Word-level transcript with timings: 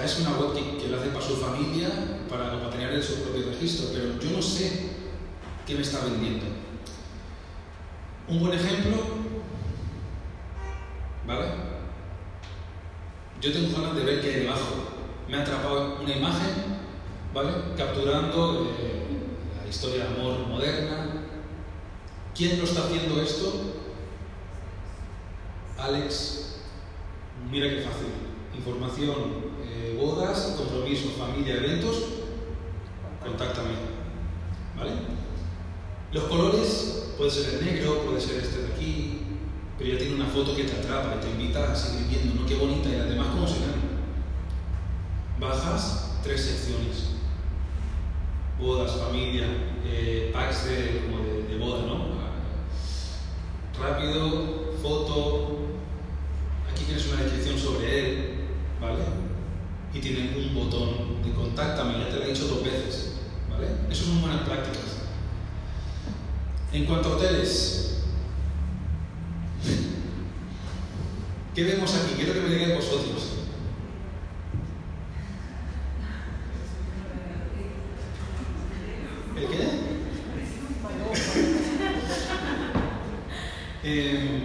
es 0.00 0.18
una 0.20 0.38
web 0.38 0.54
que, 0.54 0.88
lo 0.88 0.98
hace 0.98 1.08
para 1.10 1.24
su 1.24 1.36
familia, 1.36 1.88
para, 2.28 2.58
para 2.58 2.70
tener 2.70 3.02
su 3.02 3.22
propio 3.22 3.46
registro, 3.46 3.88
pero 3.92 4.18
yo 4.18 4.36
no 4.36 4.42
sé 4.42 4.90
qué 5.66 5.74
me 5.74 5.82
está 5.82 6.04
vendiendo. 6.04 6.46
Un 8.28 8.40
buen 8.40 8.54
ejemplo, 8.54 8.96
¿vale? 11.26 11.46
Yo 13.40 13.52
tengo 13.52 13.76
ganas 13.76 13.96
de 13.96 14.04
ver 14.04 14.20
qué 14.20 14.28
hay 14.28 14.40
debajo. 14.40 14.74
Me 15.28 15.36
ha 15.36 15.42
atrapado 15.42 16.00
una 16.00 16.16
imagen, 16.16 16.50
¿vale? 17.34 17.50
Capturando 17.76 18.72
eh, 18.78 19.02
la 19.62 19.68
historia 19.68 20.04
de 20.04 20.14
amor 20.14 20.46
moderna. 20.46 21.26
¿Quién 22.34 22.58
lo 22.58 22.64
está 22.64 22.84
haciendo 22.84 23.20
esto? 23.20 23.74
Alex, 25.78 26.60
mira 27.50 27.68
qué 27.68 27.82
fácil. 27.82 28.06
Información, 28.56 29.51
eh, 29.64 29.98
bodas, 30.00 30.54
compromiso, 30.56 31.10
familia, 31.18 31.56
eventos, 31.56 31.96
contáctame. 33.22 33.70
¿Vale? 34.76 34.92
Los 36.12 36.24
colores, 36.24 37.14
puede 37.16 37.30
ser 37.30 37.54
el 37.54 37.64
negro, 37.64 38.02
puede 38.02 38.20
ser 38.20 38.42
este 38.42 38.62
de 38.62 38.72
aquí, 38.72 39.20
pero 39.78 39.92
ya 39.92 39.98
tiene 39.98 40.16
una 40.16 40.26
foto 40.26 40.54
que 40.54 40.64
te 40.64 40.80
atrapa 40.80 41.16
y 41.16 41.24
te 41.24 41.30
invita 41.30 41.72
a 41.72 41.74
seguir 41.74 42.06
viendo, 42.08 42.40
¿no? 42.40 42.46
Qué 42.46 42.56
bonita 42.56 42.88
y 42.88 42.96
además 42.96 43.28
cómo 43.32 43.46
se 43.46 43.60
ven. 43.60 43.82
Bajas 45.40 46.18
tres 46.22 46.40
secciones. 46.40 47.12
Bodas, 48.60 48.92
familia, 48.92 49.46
eh, 49.86 50.30
packs 50.32 50.66
de, 50.66 51.02
como 51.06 51.24
de 51.24 51.58
boda, 51.58 51.86
¿no? 51.86 52.12
Rápido, 53.80 54.72
foto, 54.82 55.56
aquí 56.70 56.84
tienes 56.84 57.06
una 57.08 57.22
descripción 57.22 57.58
sobre 57.58 57.98
él, 57.98 58.34
¿vale? 58.80 59.31
Y 59.94 60.00
tiene 60.00 60.34
un 60.36 60.54
botón 60.54 61.22
de 61.22 61.32
contáctame, 61.32 61.98
ya 61.98 62.08
te 62.08 62.16
lo 62.16 62.24
he 62.24 62.28
dicho 62.28 62.46
dos 62.46 62.64
veces, 62.64 63.12
¿vale? 63.50 63.66
Eso 63.90 64.06
son 64.06 64.22
buenas 64.22 64.40
prácticas. 64.48 65.02
En 66.72 66.86
cuanto 66.86 67.10
a 67.10 67.16
hoteles, 67.16 67.98
¿qué 71.54 71.64
vemos 71.64 71.94
aquí? 71.94 72.14
Quiero 72.16 72.32
que 72.32 72.40
me 72.40 72.48
digáis 72.54 72.76
vosotros. 72.76 73.28
¿El 79.36 79.46
qué? 79.46 79.92
Eh, 83.84 84.40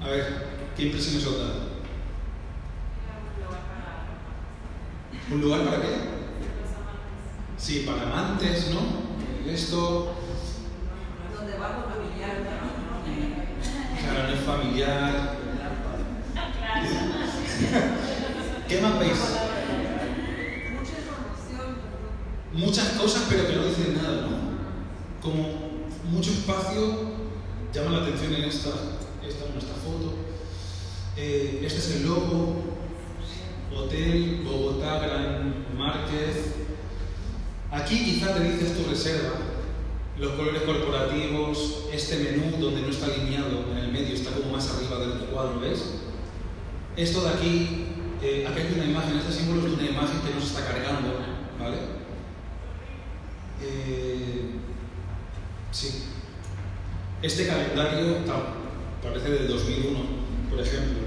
a 0.00 0.08
ver, 0.08 0.46
¿qué 0.74 0.84
impresiones 0.84 1.26
os 1.26 1.38
da? 1.38 1.68
¿Un 5.30 5.42
lugar 5.42 5.62
para 5.64 5.82
qué? 5.82 5.88
Sí, 7.58 7.84
para 7.86 8.04
amantes, 8.04 8.70
¿no? 8.70 8.80
Esto, 9.50 10.14
Donde 11.36 11.58
va 11.58 11.74
con 11.74 11.92
familiar, 11.92 12.36
claro, 14.00 14.28
no 14.28 14.34
es 14.34 14.40
familiar. 14.40 15.36
¿Qué 18.66 18.80
más 18.80 18.98
veis? 18.98 19.18
Mucha 20.72 20.96
información, 20.96 21.76
Muchas 22.54 22.88
cosas, 22.98 23.26
pero 23.28 23.46
que 23.46 23.56
no 23.56 23.66
dicen 23.66 23.94
nada, 24.02 24.22
¿no? 24.22 24.38
Como 25.20 25.68
mucho 26.10 26.30
espacio 26.30 27.18
llama 27.72 27.98
la 27.98 28.02
atención 28.04 28.34
en 28.34 28.44
esta, 28.44 28.70
esta, 29.26 29.44
en 29.46 29.58
esta 29.58 29.74
foto. 29.74 30.14
Eh, 31.16 31.60
este 31.64 31.78
es 31.78 31.96
el 31.96 32.06
logo, 32.06 32.78
Hotel 33.74 34.42
Bogotá 34.44 34.98
Gran 35.00 35.66
Márquez. 35.76 36.54
Aquí 37.70 38.04
quizá 38.04 38.34
te 38.34 38.44
dices 38.44 38.76
tu 38.76 38.88
reserva, 38.88 39.34
los 40.18 40.32
colores 40.32 40.62
corporativos, 40.62 41.84
este 41.92 42.16
menú 42.18 42.56
donde 42.58 42.82
no 42.82 42.88
está 42.88 43.06
alineado 43.06 43.66
en 43.72 43.78
el 43.78 43.92
medio, 43.92 44.14
está 44.14 44.30
como 44.30 44.52
más 44.52 44.70
arriba 44.70 44.98
del 44.98 45.27
cuadro, 45.38 45.60
¿ves? 45.60 45.78
Esto 46.96 47.22
de 47.22 47.28
aquí, 47.28 47.86
eh, 48.20 48.44
aquí 48.48 48.60
hay 48.60 48.72
una 48.74 48.90
imagen, 48.90 49.18
este 49.18 49.32
símbolo 49.32 49.60
es 49.60 49.70
de 49.70 49.74
una 49.74 49.90
imagen 49.90 50.20
que 50.20 50.34
nos 50.34 50.42
está 50.42 50.66
cargando, 50.66 51.14
¿vale? 51.60 51.76
Eh, 53.62 54.50
sí. 55.70 56.06
Este 57.22 57.46
calendario 57.46 58.16
parece 59.00 59.30
del 59.30 59.46
2001, 59.46 59.98
por 60.50 60.60
ejemplo. 60.60 60.98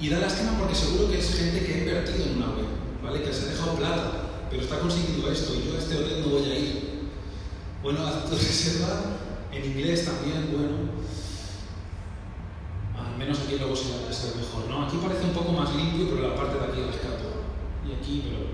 Y 0.00 0.08
da 0.08 0.20
lástima 0.20 0.58
porque 0.58 0.74
seguro 0.74 1.10
que 1.10 1.18
es 1.18 1.34
gente 1.34 1.66
que 1.66 1.74
ha 1.74 1.78
invertido 1.78 2.24
en 2.24 2.36
una 2.36 2.52
web, 2.52 2.68
¿vale? 3.04 3.22
Que 3.22 3.34
se 3.34 3.48
ha 3.48 3.52
dejado 3.52 3.74
plata, 3.74 4.12
pero 4.48 4.62
está 4.62 4.78
consiguiendo 4.78 5.30
esto 5.30 5.54
y 5.54 5.68
yo 5.68 5.74
a 5.74 5.78
este 5.78 5.96
hotel 5.96 6.22
no 6.22 6.28
voy 6.28 6.50
a 6.50 6.58
ir. 6.58 6.88
Bueno, 7.82 8.06
haz 8.06 8.24
tu 8.30 8.34
reserva 8.34 9.02
en 9.52 9.62
inglés 9.62 10.06
también, 10.06 10.48
bueno. 10.50 11.17
Aquí 13.48 13.56
luego 13.56 13.74
se 13.74 13.88
va 13.88 14.10
a 14.10 14.12
ser 14.12 14.36
mejor, 14.36 14.68
¿no? 14.68 14.84
Aquí 14.84 14.98
parece 14.98 15.24
un 15.24 15.32
poco 15.32 15.52
más 15.52 15.74
limpio, 15.74 16.10
pero 16.10 16.28
la 16.28 16.34
parte 16.34 16.58
de 16.58 16.64
aquí 16.66 16.82
rescato. 16.82 17.48
Y 17.82 17.94
aquí, 17.94 18.22
pero... 18.28 18.44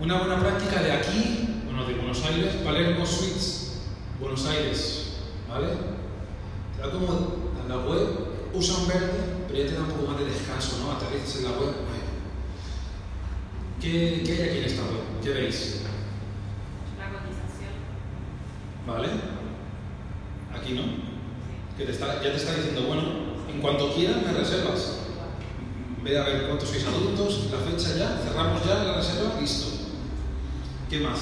Una 0.00 0.18
buena 0.18 0.40
práctica 0.40 0.82
de 0.82 0.90
aquí, 0.90 1.62
bueno, 1.64 1.86
de 1.86 1.94
Buenos 1.94 2.24
Aires, 2.24 2.52
Palermo 2.64 3.06
Suites, 3.06 3.82
Buenos 4.18 4.44
Aires, 4.46 5.18
¿vale? 5.48 5.68
Te 6.74 6.82
da 6.82 6.90
como 6.90 7.06
en 7.62 7.68
la 7.68 7.76
web, 7.76 8.50
usa 8.52 8.76
un 8.76 8.88
verde, 8.88 9.46
pero 9.46 9.60
ya 9.60 9.66
te 9.66 9.74
da 9.74 9.82
un 9.82 9.90
poco 9.90 10.10
más 10.10 10.18
de 10.18 10.24
descanso, 10.24 10.78
¿no? 10.80 10.90
Aterrizas 10.90 11.36
en 11.36 11.44
la 11.44 11.50
web. 11.50 11.60
bueno. 11.60 12.10
¿Qué, 13.80 14.24
¿Qué 14.26 14.32
hay 14.32 14.48
aquí 14.48 14.58
en 14.58 14.64
esta 14.64 14.82
web? 14.82 15.22
¿Qué 15.22 15.30
veis? 15.30 15.82
La 16.98 17.06
cotización. 17.06 17.70
¿Vale? 18.84 19.08
Aquí 20.52 20.72
no. 20.72 20.82
Que 21.78 21.84
te 21.84 21.92
está, 21.92 22.16
ya 22.16 22.32
te 22.32 22.36
está 22.36 22.52
diciendo, 22.56 22.82
bueno, 22.88 23.33
en 23.54 23.60
cuanto 23.60 23.94
quieras 23.94 24.22
me 24.22 24.32
reservas. 24.32 24.98
Ve 26.02 26.18
a 26.18 26.24
ver 26.24 26.46
cuántos 26.48 26.68
sois 26.68 26.84
adultos, 26.84 27.50
la 27.50 27.58
fecha 27.58 27.96
ya, 27.96 28.20
cerramos 28.22 28.64
ya 28.66 28.84
la 28.84 28.96
reserva, 28.96 29.40
listo. 29.40 29.66
¿Qué 30.90 31.00
más? 31.00 31.20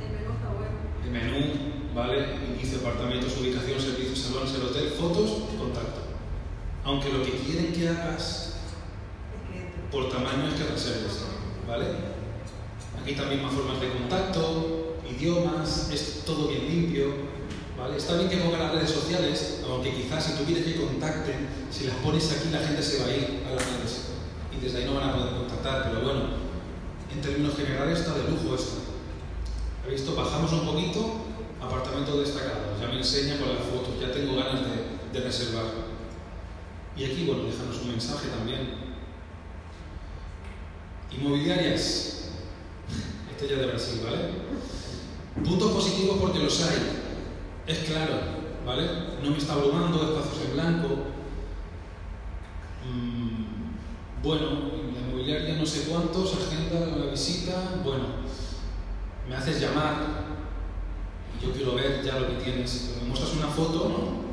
el 0.00 0.12
menú 0.12 0.32
está 0.34 0.48
bueno. 0.52 0.76
El 1.04 1.10
menú, 1.10 1.54
¿vale? 1.94 2.36
Inicio, 2.54 2.78
apartamentos, 2.78 3.36
ubicación, 3.40 3.80
servicios, 3.80 4.18
salones, 4.18 4.54
el 4.54 4.62
hotel, 4.62 4.90
fotos, 4.90 5.30
contacto. 5.58 6.00
Aunque 6.84 7.12
lo 7.12 7.24
que 7.24 7.32
quieren 7.32 7.72
que 7.72 7.88
hagas 7.88 8.60
por 9.90 10.08
tamaño 10.08 10.48
es 10.48 10.54
que 10.54 10.70
reserves, 10.70 11.24
¿vale? 11.66 11.86
Aquí 13.02 13.14
también 13.14 13.42
más 13.42 13.52
formas 13.52 13.80
de 13.80 13.88
contacto, 13.88 14.98
idiomas, 15.10 15.90
es 15.90 16.22
todo 16.24 16.48
bien 16.48 16.68
limpio, 16.68 17.29
¿vale? 17.80 17.96
Está 17.96 18.16
bien 18.16 18.28
que 18.28 18.36
pongan 18.36 18.60
las 18.60 18.72
redes 18.72 18.90
sociales, 18.90 19.60
aunque 19.68 19.94
quizás 19.94 20.24
si 20.24 20.32
tú 20.32 20.44
quieres 20.44 20.64
que 20.64 20.76
contacten, 20.76 21.48
si 21.70 21.84
las 21.84 21.96
pones 21.96 22.30
aquí 22.30 22.50
la 22.52 22.60
gente 22.60 22.82
se 22.82 23.00
va 23.00 23.06
a 23.06 23.16
ir 23.16 23.42
a 23.48 23.54
las 23.54 23.64
redes 23.64 24.00
y 24.52 24.62
desde 24.62 24.78
ahí 24.78 24.84
no 24.84 24.94
van 24.94 25.08
a 25.08 25.16
poder 25.16 25.34
contactar, 25.34 25.90
pero 25.90 26.04
bueno, 26.04 26.20
en 27.12 27.20
términos 27.20 27.56
generales 27.56 28.00
está 28.00 28.14
de 28.14 28.30
lujo 28.30 28.54
esto. 28.54 28.80
¿Habéis 29.82 30.02
visto? 30.02 30.14
Bajamos 30.14 30.52
un 30.52 30.66
poquito, 30.66 31.24
apartamento 31.60 32.20
destacado, 32.20 32.76
ya 32.80 32.88
me 32.88 32.98
enseña 32.98 33.38
con 33.38 33.48
las 33.48 33.64
fotos, 33.64 33.98
ya 34.00 34.12
tengo 34.12 34.36
ganas 34.36 34.60
de, 34.60 35.18
de 35.18 35.24
reservar. 35.24 35.64
Y 36.96 37.04
aquí, 37.04 37.24
bueno, 37.24 37.44
déjanos 37.44 37.80
un 37.82 37.92
mensaje 37.92 38.28
también. 38.28 38.90
Inmobiliarias. 41.12 42.16
Este 43.30 43.48
ya 43.48 43.60
de 43.60 43.66
Brasil, 43.66 44.02
¿vale? 44.04 44.18
Puntos 45.42 45.72
positivos 45.72 46.18
porque 46.20 46.40
los 46.40 46.60
hay. 46.62 46.99
Es 47.66 47.78
claro, 47.80 48.14
¿vale? 48.66 48.88
No 49.22 49.30
me 49.30 49.38
está 49.38 49.52
abrumando, 49.52 50.02
espacios 50.02 50.46
en 50.46 50.52
blanco. 50.54 50.88
Mm, 52.84 54.22
bueno, 54.22 54.46
en 54.74 54.94
la 54.94 55.00
inmobiliaria 55.00 55.56
no 55.56 55.66
sé 55.66 55.88
cuántos, 55.88 56.34
agenda 56.34 56.96
la 56.96 57.10
visita. 57.10 57.80
Bueno, 57.84 58.04
me 59.28 59.36
haces 59.36 59.60
llamar 59.60 59.96
y 61.38 61.46
yo 61.46 61.52
quiero 61.52 61.74
ver 61.74 62.02
ya 62.02 62.18
lo 62.18 62.28
que 62.28 62.44
tienes. 62.44 62.96
Me 63.00 63.08
muestras 63.08 63.34
una 63.34 63.48
foto, 63.48 63.88
¿no? 63.88 64.30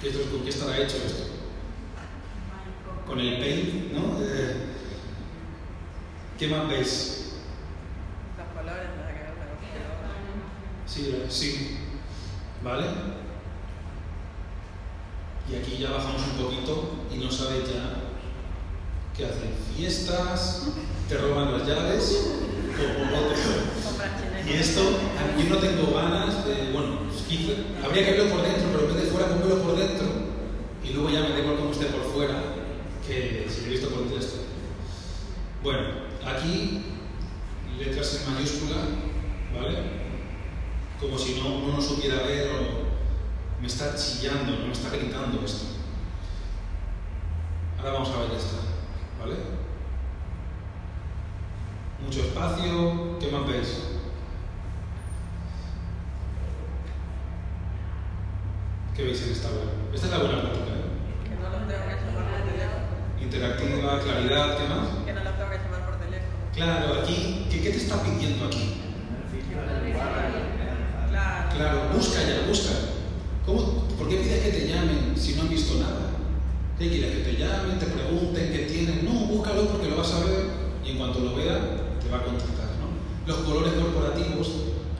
¿Qué 0.00 0.10
es 0.10 0.16
¿Con 0.16 0.42
qué 0.42 0.50
estará 0.50 0.76
hecho 0.78 0.96
esto? 0.96 1.24
Con 3.06 3.20
el 3.20 3.38
paint, 3.38 3.92
¿no? 3.92 4.18
Eh, 4.20 4.56
¿Qué 6.38 6.48
más 6.48 6.68
veis? 6.68 7.34
las 8.36 8.48
palabras 8.48 8.88
Sí, 10.86 11.24
sí. 11.28 11.83
¿Vale? 12.64 12.86
Y 15.50 15.56
aquí 15.56 15.76
ya 15.78 15.90
bajamos 15.90 16.22
un 16.22 16.42
poquito 16.44 16.90
y 17.14 17.18
no 17.18 17.30
sabes 17.30 17.64
ya 17.68 17.96
qué 19.16 19.26
hacen. 19.26 19.54
Fiestas, 19.76 20.68
te 21.08 21.18
roban 21.18 21.52
las 21.58 21.66
llaves 21.68 22.26
o, 22.78 22.82
o- 23.16 24.50
Y 24.50 24.52
esto, 24.54 24.80
yo 25.38 25.54
no 25.54 25.56
tengo 25.58 25.94
ganas 25.94 26.44
de, 26.46 26.70
bueno, 26.72 26.98
quizá- 27.28 27.84
habría 27.84 28.04
que 28.06 28.12
verlo 28.12 28.30
por 28.34 28.42
dentro, 28.42 28.68
pero 28.72 28.88
en 28.88 28.94
vez 28.94 29.04
de 29.04 29.10
fuera, 29.10 29.28
póngalo 29.28 29.62
por 29.62 29.76
dentro 29.76 30.06
y 30.82 30.92
luego 30.92 31.10
ya 31.10 31.20
me 31.20 31.30
da 31.30 31.38
igual 31.40 31.56
cómo 31.56 31.70
esté 31.72 31.86
por 31.86 32.02
fuera 32.12 32.40
que 33.06 33.46
si 33.50 33.60
lo 33.62 33.66
he 33.66 33.70
visto 33.70 33.88
por 33.90 34.02
el 34.06 34.12
texto. 34.12 34.36
Bueno, 35.62 35.80
aquí 36.26 36.82
letras 37.78 38.22
en 38.26 38.34
mayúscula, 38.34 38.76
¿vale? 39.54 40.03
Como 41.04 41.18
si 41.18 41.38
no, 41.38 41.58
uno 41.58 41.74
no 41.74 41.82
supiera 41.82 42.22
ver 42.22 42.48
o 42.48 43.60
me 43.60 43.66
está 43.66 43.94
chillando, 43.94 44.56
no 44.56 44.66
me 44.66 44.72
está 44.72 44.88
gritando 44.88 45.44
esto. 45.44 45.66
Ahora 47.78 47.92
vamos 47.92 48.08
a 48.08 48.20
ver 48.22 48.30
esta, 48.32 48.56
¿vale? 49.20 49.34
Mucho 52.02 52.20
espacio, 52.20 53.18
¿qué 53.20 53.30
más 53.30 53.46
veis? 53.46 53.82
¿Qué 58.96 59.02
veis 59.04 59.22
en 59.22 59.32
esta 59.32 59.48
web? 59.50 59.92
Esta 59.92 60.06
es 60.06 60.12
la 60.12 60.18
buena 60.18 60.40
práctica, 60.40 60.70
¿eh? 60.70 61.28
Que 61.28 61.34
no 61.36 61.50
los 61.50 61.68
tengo 61.68 61.84
que 61.84 61.94
llamar 61.94 62.14
por 62.14 62.50
teléfono. 62.50 62.84
Interactiva, 63.20 64.00
claridad, 64.00 64.58
¿qué 64.58 64.68
más? 64.68 64.88
Que 65.04 65.12
no 65.12 65.22
los 65.22 65.36
tengo 65.36 65.50
que 65.50 65.58
llamar 65.58 65.84
por 65.84 65.96
teléfono. 65.98 66.34
Claro, 66.54 67.02
aquí, 67.02 67.46
¿qué, 67.50 67.60
qué 67.60 67.70
te 67.70 67.76
está 67.76 68.02
pidiendo 68.02 68.46
aquí? 68.46 68.83
Claro. 71.56 71.90
Busca 71.94 72.20
ya, 72.22 72.46
busca. 72.48 72.72
¿Cómo, 73.46 73.84
¿Por 73.98 74.08
qué 74.08 74.16
pides 74.16 74.42
que 74.42 74.50
te 74.50 74.68
llamen 74.68 75.14
si 75.16 75.34
no 75.34 75.42
han 75.42 75.48
visto 75.48 75.78
nada? 75.78 76.10
¿Qué 76.78 76.88
quieres? 76.88 77.10
Que 77.16 77.30
te 77.30 77.38
llamen, 77.38 77.78
te 77.78 77.86
pregunten 77.86 78.52
qué 78.52 78.58
tienen. 78.70 79.04
No, 79.04 79.26
búscalo 79.26 79.68
porque 79.68 79.88
lo 79.88 79.96
vas 79.96 80.12
a 80.12 80.24
ver 80.24 80.46
y 80.84 80.90
en 80.90 80.98
cuanto 80.98 81.20
lo 81.20 81.36
vea 81.36 81.58
te 82.02 82.10
va 82.10 82.18
a 82.18 82.24
contactar. 82.24 82.64
Los 83.26 83.38
colores 83.38 83.72
corporativos 83.74 84.50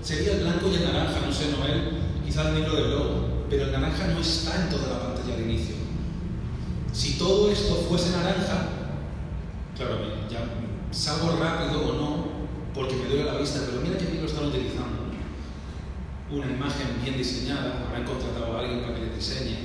sería 0.03 0.33
el 0.33 0.41
blanco 0.41 0.69
y 0.71 0.77
el 0.77 0.85
naranja, 0.85 1.21
no 1.27 1.33
sé, 1.33 1.51
Noel, 1.51 1.91
quizás 2.25 2.47
el 2.47 2.55
negro 2.55 2.77
del 2.77 2.91
logo, 2.91 3.47
pero 3.51 3.65
el 3.65 3.73
naranja 3.73 4.07
no 4.09 4.21
está 4.21 4.63
en 4.63 4.71
toda 4.71 4.89
la 4.89 5.01
pantalla 5.01 5.35
al 5.35 5.43
inicio. 5.43 5.75
Si 6.93 7.19
todo 7.19 7.51
esto 7.51 7.87
fuese 7.89 8.11
naranja, 8.11 8.69
claro, 9.77 9.99
ya 10.31 10.45
salgo 10.91 11.37
rápido 11.37 11.87
o 11.89 11.93
no, 11.95 12.25
porque 12.73 12.95
me 12.95 13.07
duele 13.07 13.25
la 13.25 13.39
vista, 13.39 13.61
pero 13.67 13.83
mira 13.83 13.99
qué 13.99 14.07
bien 14.07 14.23
lo 14.23 14.29
están 14.29 14.47
utilizando. 14.47 14.94
Una 16.35 16.51
imagen 16.51 17.01
bien 17.01 17.17
diseñada, 17.17 17.85
habrán 17.87 18.05
contratado 18.05 18.57
a 18.57 18.61
alguien 18.61 18.81
para 18.81 18.97
que 18.97 19.03
les 19.03 19.15
diseñe, 19.15 19.57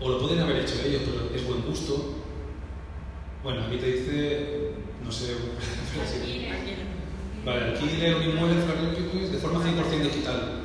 o 0.00 0.08
lo 0.08 0.18
pueden 0.18 0.40
haber 0.40 0.62
hecho 0.62 0.74
ellos, 0.84 1.02
pero 1.04 1.32
es 1.32 1.46
buen 1.46 1.62
gusto. 1.62 2.16
Bueno, 3.44 3.62
aquí 3.62 3.76
te 3.76 3.92
dice, 3.92 4.72
no 5.04 5.12
sé, 5.12 5.36
vale, 7.46 7.64
alquile 7.64 8.14
un 8.16 8.22
inmueble 8.24 8.56
de 8.56 9.38
forma 9.38 9.60
100% 9.60 10.02
digital. 10.02 10.62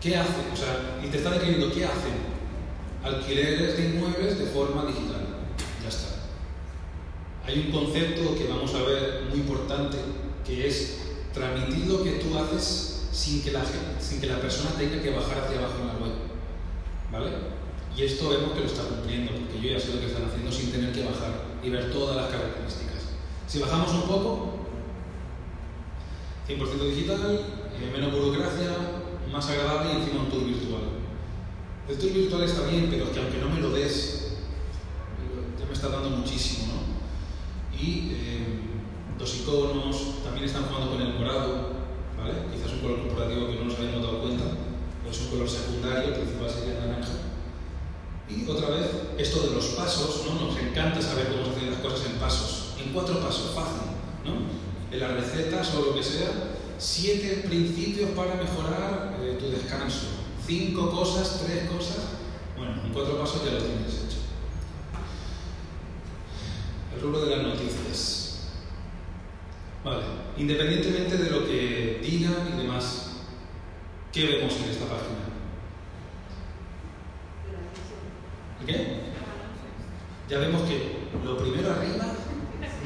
¿Qué 0.00 0.16
hacen? 0.16 0.46
O 0.50 0.56
sea, 0.56 0.98
y 1.04 1.08
te 1.08 1.18
está 1.18 1.32
describiendo 1.32 1.70
qué 1.74 1.84
hacen. 1.84 2.14
Alquileres 3.04 3.76
de 3.76 3.84
inmuebles 3.84 4.38
de 4.38 4.46
forma 4.46 4.86
digital. 4.86 5.26
Ya 5.82 5.88
está. 5.90 6.08
Hay 7.44 7.66
un 7.66 7.72
concepto 7.72 8.34
que 8.34 8.48
vamos 8.48 8.74
a 8.74 8.82
ver 8.82 9.24
muy 9.28 9.40
importante, 9.40 9.98
que 10.46 10.68
es 10.68 11.00
transmitir 11.34 11.86
lo 11.86 12.02
que 12.02 12.12
tú 12.12 12.38
haces 12.38 12.97
sin 13.12 13.42
que 13.42 13.52
la, 13.52 13.62
sin 14.00 14.20
que 14.20 14.26
la 14.26 14.40
persona 14.40 14.70
tenga 14.78 15.02
que 15.02 15.10
bajar 15.10 15.44
hacia 15.44 15.58
abajo 15.58 15.74
en 15.80 15.86
la 15.86 15.94
web. 15.94 16.12
¿Vale? 17.12 17.58
Y 17.96 18.04
esto 18.04 18.28
vemos 18.28 18.52
que 18.52 18.60
lo 18.60 18.66
está 18.66 18.82
cumpliendo, 18.82 19.32
porque 19.32 19.60
yo 19.60 19.70
ya 19.72 19.80
sé 19.80 19.94
lo 19.94 20.00
que 20.00 20.06
están 20.06 20.26
haciendo 20.26 20.52
sin 20.52 20.70
tener 20.70 20.92
que 20.92 21.04
bajar 21.04 21.32
y 21.62 21.70
ver 21.70 21.92
todas 21.92 22.16
las 22.16 22.30
características. 22.30 23.18
Si 23.46 23.58
bajamos 23.58 23.92
un 23.92 24.02
poco, 24.02 24.58
100% 26.48 26.94
digital, 26.94 27.40
eh, 27.74 27.90
menos 27.92 28.12
burocracia, 28.12 28.70
más 29.32 29.48
agradable 29.48 29.92
y 29.92 29.96
encima 29.96 30.22
un 30.22 30.30
tour 30.30 30.44
virtual. 30.44 30.82
El 31.88 31.98
tour 31.98 32.12
virtual 32.12 32.42
está 32.44 32.68
bien, 32.68 32.88
pero 32.90 33.04
es 33.04 33.10
que 33.10 33.20
aunque 33.20 33.38
no 33.38 33.48
me 33.48 33.60
lo 33.60 33.70
des, 33.70 34.36
ya 35.58 35.66
me 35.66 35.72
está 35.72 35.88
dando 35.88 36.10
muchísimo, 36.10 36.74
¿no? 36.74 37.78
Y 37.78 38.12
eh, 38.12 38.46
los 39.18 39.40
iconos 39.40 40.22
también 40.22 40.44
están 40.44 40.64
jugando 40.64 40.92
con 40.92 41.02
el 41.02 41.14
morado, 41.14 41.77
¿vale? 42.18 42.34
Quizás 42.52 42.72
un 42.72 42.80
color 42.80 43.06
corporativo 43.06 43.46
que 43.48 43.56
no 43.56 43.64
nos 43.64 43.78
habíamos 43.78 44.02
dado 44.02 44.22
cuenta, 44.22 44.44
pero 45.00 45.14
es 45.14 45.20
un 45.22 45.30
color 45.30 45.48
secundario, 45.48 46.08
el 46.08 46.20
principal 46.20 46.50
sería 46.50 46.74
el 46.74 46.88
naranja. 46.88 47.14
Y 48.28 48.46
otra 48.48 48.68
vez, 48.70 48.86
esto 49.16 49.48
de 49.48 49.54
los 49.54 49.64
pasos, 49.68 50.26
¿no? 50.26 50.48
Nos 50.48 50.58
encanta 50.58 51.00
saber 51.00 51.28
cómo 51.28 51.44
se 51.44 51.50
hacen 51.50 51.70
las 51.70 51.80
cosas 51.80 52.06
en 52.06 52.18
pasos. 52.18 52.74
En 52.78 52.92
cuatro 52.92 53.20
pasos, 53.20 53.54
fácil, 53.54 53.96
¿no? 54.24 54.32
En 54.92 55.00
las 55.00 55.12
recetas 55.12 55.74
o 55.74 55.86
lo 55.86 55.94
que 55.94 56.02
sea, 56.02 56.28
siete 56.78 57.44
principios 57.48 58.10
para 58.10 58.34
mejorar 58.34 59.16
eh, 59.22 59.36
tu 59.40 59.50
descanso. 59.50 60.06
Cinco 60.46 60.90
cosas, 60.90 61.42
tres 61.44 61.70
cosas. 61.70 62.04
Bueno, 62.56 62.82
en 62.84 62.92
cuatro 62.92 63.18
pasos 63.18 63.44
ya 63.44 63.52
lo 63.52 63.62
tienes 63.62 63.94
hecho. 63.94 64.18
El 66.94 67.00
rubro 67.00 67.20
de 67.20 67.36
las 67.36 67.46
noticias. 67.46 68.17
Independientemente 70.38 71.16
de 71.18 71.30
lo 71.30 71.44
que 71.46 72.00
digan 72.02 72.54
y 72.54 72.62
demás, 72.62 73.16
¿qué 74.12 74.24
vemos 74.26 74.56
en 74.56 74.70
esta 74.70 74.84
página? 74.84 75.18
¿Qué? 78.64 79.00
Ya 80.28 80.38
vemos 80.38 80.62
que 80.62 80.98
lo 81.24 81.36
primero 81.38 81.72
arriba 81.72 82.06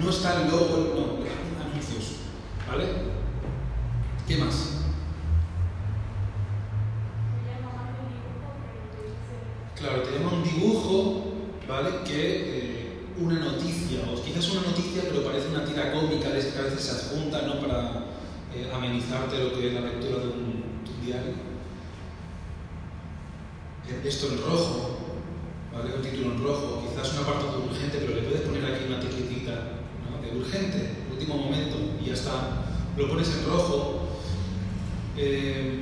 no 0.02 0.10
está 0.10 0.42
el 0.42 0.50
logo, 0.50 0.94
no, 0.94 1.62
anuncios, 1.62 2.16
¿vale? 2.68 2.86
¿Qué 4.26 4.36
más? 4.38 4.78
Claro, 9.76 10.02
tenemos 10.02 10.32
un 10.32 10.44
dibujo, 10.44 11.24
¿vale? 11.68 11.90
Que 12.04 12.20
eh, 12.22 13.02
una 13.18 13.40
noticia, 13.40 14.00
o 14.12 14.22
quizás 14.22 14.48
una 14.52 14.62
noticia, 14.68 15.02
pero 15.10 15.24
parece 15.24 15.48
una 15.48 15.64
tira 15.64 15.92
cómica 15.92 16.28
de 16.28 16.38
esas 16.38 16.52
que 16.52 16.58
a 16.60 16.62
veces 16.62 16.80
se 16.80 16.92
adjunta, 16.92 17.42
¿no? 17.42 17.60
Para 17.60 18.04
eh, 18.54 18.70
amenizarte 18.72 19.42
lo 19.42 19.52
que 19.52 19.68
es 19.68 19.74
la 19.74 19.80
lectura 19.80 20.18
de 20.20 20.28
un, 20.28 20.84
de 20.84 20.90
un 20.90 21.04
diario. 21.04 21.32
Eh, 23.88 24.02
Esto 24.04 24.28
en 24.28 24.38
rojo, 24.38 24.98
¿vale? 25.74 25.94
Un 25.96 26.02
título 26.02 26.32
en 26.32 26.44
rojo, 26.44 26.84
quizás 26.88 27.12
una 27.14 27.26
parte 27.26 27.44
de 27.46 27.64
urgente, 27.66 27.98
pero 27.98 28.14
le 28.14 28.22
puedes 28.22 28.42
poner 28.42 28.64
aquí 28.64 28.84
una 28.86 28.98
etiquetita, 28.98 29.52
¿no? 30.06 30.22
De 30.22 30.38
urgente, 30.38 30.90
último 31.10 31.38
momento, 31.38 31.76
y 32.00 32.06
ya 32.06 32.14
está. 32.14 32.62
Lo 32.96 33.08
pones 33.08 33.28
en 33.36 33.46
rojo. 33.46 33.98
Eh, 35.16 35.80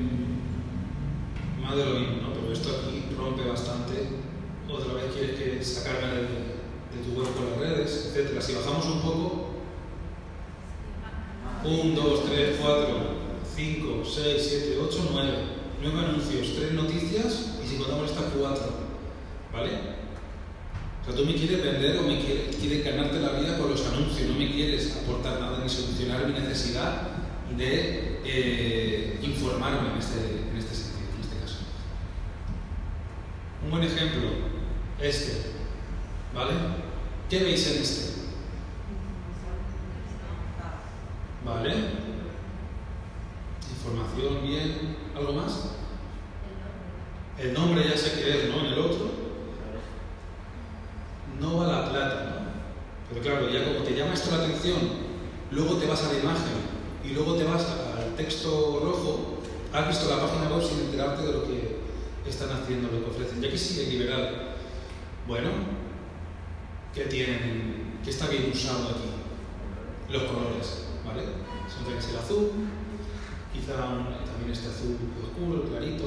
más 1.63 1.77
de 1.77 1.85
lo 1.85 2.01
mismo, 2.01 2.23
¿no? 2.23 2.33
Pero 2.33 2.53
esto 2.53 2.71
aquí 2.71 3.05
rompe 3.17 3.49
bastante. 3.49 4.09
Otra 4.69 4.95
vez 4.95 5.13
quieres 5.13 5.39
que 5.39 5.65
sacarme 5.65 6.09
de, 6.09 6.23
de 6.23 7.05
tu 7.05 7.19
web 7.21 7.29
por 7.29 7.45
las 7.45 7.59
redes, 7.59 8.07
etcétera. 8.07 8.41
Si 8.41 8.55
bajamos 8.55 8.87
un 8.87 9.01
poco, 9.03 9.51
1, 11.65 11.95
2, 11.95 12.25
3, 12.25 12.57
4, 12.61 12.87
5, 13.57 14.03
6, 14.05 14.47
7, 14.49 14.79
8, 14.81 15.09
9. 15.13 15.33
9 15.83 15.99
anuncios, 15.99 16.57
3 16.57 16.73
noticias 16.73 17.57
y 17.63 17.69
si 17.69 17.77
contamos 17.77 18.11
estas 18.11 18.33
4. 18.39 18.91
¿Vale? 19.53 19.71
O 21.01 21.05
sea, 21.05 21.15
tú 21.15 21.25
me 21.25 21.35
quieres 21.35 21.63
vender 21.63 21.99
o 21.99 22.03
me 22.03 22.21
quieres, 22.21 22.57
quieres 22.57 22.85
ganarte 22.85 23.19
la 23.21 23.33
vida 23.33 23.59
con 23.59 23.71
los 23.71 23.87
anuncios, 23.87 24.29
no 24.29 24.39
me 24.39 24.51
quieres 24.51 24.97
aportar 25.03 25.41
nada 25.41 25.61
ni 25.63 25.69
solucionar 25.69 26.27
mi 26.27 26.39
necesidad 26.39 27.09
de 27.57 28.21
eh, 28.25 29.19
informarme 29.23 29.93
en 29.93 29.99
este, 29.99 30.19
en 30.51 30.57
este 30.57 30.75
sentido, 30.75 31.09
en 31.17 31.21
este 31.23 31.37
caso. 31.41 31.57
Un 33.65 33.71
buen 33.71 33.83
ejemplo, 33.83 34.29
este. 35.01 35.51
¿Vale? 36.35 36.53
¿Qué 37.29 37.43
veis 37.43 37.67
en 37.71 37.83
este? 37.83 38.10
¿Vale? 41.51 41.75
Información, 43.71 44.43
bien. 44.43 44.97
¿Algo 45.17 45.33
más? 45.33 45.71
El 47.39 47.55
nombre 47.55 47.89
ya 47.89 47.97
sé 47.97 48.21
que 48.21 48.31
es, 48.31 48.49
¿no? 48.51 48.61
En 48.61 48.67
el 48.67 48.79
otro. 48.79 49.11
No 51.41 51.59
va 51.59 51.67
la 51.67 51.91
plata, 51.91 52.25
¿no? 52.25 52.51
Pero 53.09 53.23
claro, 53.23 53.51
ya 53.51 53.65
como 53.65 53.85
te 53.85 53.97
llama 53.97 54.15
esto 54.15 54.37
la 54.37 54.45
atención, 54.45 54.79
luego 55.51 55.75
te 55.77 55.87
vas 55.87 56.05
a 56.05 56.13
la 56.13 56.19
imagen 56.21 56.61
y 57.05 57.09
luego 57.15 57.35
te 57.35 57.45
vas 57.45 57.67
al 57.67 58.15
texto 58.15 58.81
rojo, 58.85 59.39
has 59.73 59.89
visto 59.89 60.09
la 60.09 60.23
página 60.23 60.55
web 60.55 60.63
sin 60.63 60.81
enterarte 60.81 61.23
de 61.23 61.33
lo 61.33 61.45
que 61.45 61.79
están 62.27 62.51
haciendo, 62.51 62.89
lo 62.93 63.05
que 63.05 63.11
ofrecen. 63.11 63.41
Ya 63.41 63.51
que 63.51 63.59
sigue 63.59 63.91
liberal. 63.91 64.55
Bueno, 65.27 65.51
¿qué 66.95 67.07
tienen? 67.07 67.99
¿Qué 68.05 68.11
está 68.11 68.29
bien 68.29 68.51
usado 68.53 68.91
aquí? 68.91 70.13
Los 70.13 70.23
colores, 70.25 70.90
¿vale? 71.07 71.23
Siempre 71.69 71.95
que 71.95 71.99
es 72.01 72.09
el 72.11 72.19
azul, 72.19 72.51
quizá 73.53 73.75
también 74.27 74.53
este 74.53 74.69
azul 74.69 74.97
oscuro, 75.23 75.65
clarito, 75.65 76.05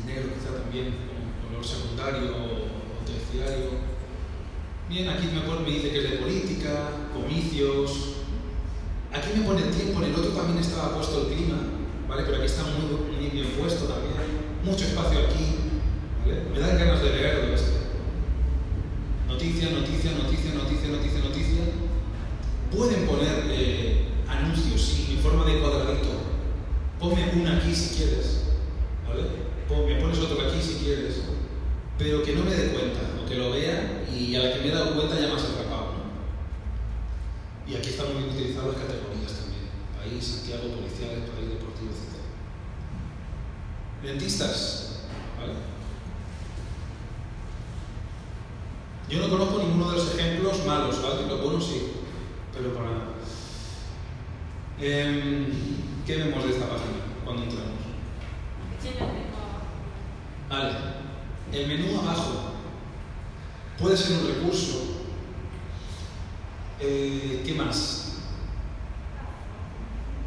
el 0.00 0.06
negro 0.06 0.28
quizá 0.34 0.62
también 0.62 0.94
como 1.06 1.48
color 1.48 1.64
secundario 1.64 2.30
o 2.32 3.04
terciario. 3.06 3.88
Bien, 4.88 5.08
aquí 5.08 5.26
me, 5.34 5.42
pone- 5.42 5.60
me 5.66 5.70
dice 5.70 5.90
que 5.90 5.98
es 6.04 6.10
de 6.10 6.16
política, 6.18 7.10
comicios. 7.12 8.16
Aquí 9.12 9.38
me 9.38 9.44
pone 9.44 9.62
el 9.62 9.70
tiempo, 9.70 10.00
en 10.02 10.08
el 10.10 10.14
otro 10.14 10.32
también 10.32 10.58
estaba 10.58 10.94
puesto 10.94 11.28
el 11.28 11.34
clima, 11.34 11.58
¿vale? 12.08 12.22
Pero 12.24 12.36
aquí 12.36 12.46
está 12.46 12.62
muy, 12.64 13.16
muy 13.16 13.28
bien 13.30 13.48
puesto 13.58 13.84
también. 13.84 14.14
Mucho 14.64 14.84
espacio 14.84 15.18
aquí. 15.20 15.56
¿vale? 16.24 16.42
Me 16.52 16.58
dan 16.60 16.78
ganas 16.78 17.02
de 17.02 17.10
leerlo 17.10 17.54
esto. 17.54 17.72
Noticia, 19.28 19.70
noticia, 19.70 20.12
noticia, 20.12 20.54
noticia, 20.54 20.88
noticia, 20.88 21.20
noticia. 21.20 21.62
Pueden 22.70 23.06
poner 23.06 23.44
eh, 23.50 24.08
anuncios, 24.28 24.80
sí, 24.80 25.14
en 25.16 25.18
forma 25.22 25.44
de 25.44 25.60
cuadradito. 25.60 26.08
Ponme 26.98 27.30
una 27.34 27.56
aquí 27.56 27.74
si 27.74 27.96
quieres, 27.96 28.44
¿vale? 29.08 29.22
Me 29.86 30.00
pones 30.00 30.18
otro 30.18 30.46
aquí 30.46 30.60
si 30.60 30.84
quieres. 30.84 31.22
Pero 31.96 32.22
que 32.22 32.34
no 32.34 32.44
me 32.44 32.50
dé 32.50 32.68
cuenta, 32.68 33.00
o 33.20 33.28
que 33.28 33.36
lo 33.36 33.50
vea 33.52 34.04
y 34.12 34.36
a 34.36 34.42
la 34.42 34.52
que 34.52 34.60
me 34.60 34.68
he 34.68 34.70
dado 34.70 34.94
cuenta 34.94 35.18
ya 35.18 35.28
me 35.28 35.34
has 35.34 35.44
atrapado, 35.44 35.92
¿no? 35.94 36.08
Y 37.70 37.76
aquí 37.76 37.88
están 37.88 38.12
muy 38.12 38.22
bien 38.22 38.34
utilizadas 38.34 38.68
las 38.68 38.76
categorías 38.76 39.32
también. 39.32 39.68
País, 39.98 40.24
Santiago, 40.24 40.74
policiales, 40.74 41.30
país 41.30 41.48
deportivo, 41.48 41.90
etc. 41.90 42.22
Dentistas, 44.04 45.00
¿vale? 45.40 45.54
Yo 49.08 49.20
no 49.20 49.28
conozco 49.30 49.58
ninguno 49.58 49.90
de 49.90 49.96
los 49.96 50.14
ejemplos 50.14 50.66
malos, 50.66 51.02
¿vale? 51.02 51.26
Los 51.26 51.42
buenos 51.42 51.66
sí. 51.66 51.87
Em, 54.80 55.46
¿Qué 56.06 56.16
vemos 56.16 56.44
de 56.44 56.50
esta 56.50 56.68
página 56.68 56.98
cuando 57.24 57.42
entramos? 57.42 57.68
Vale, 60.48 60.70
el 61.52 61.66
menú 61.66 61.98
abajo 62.00 62.52
puede 63.78 63.96
ser 63.96 64.18
un 64.18 64.28
recurso. 64.28 64.84
Eh, 66.80 67.42
¿Qué 67.44 67.54
más? 67.54 68.18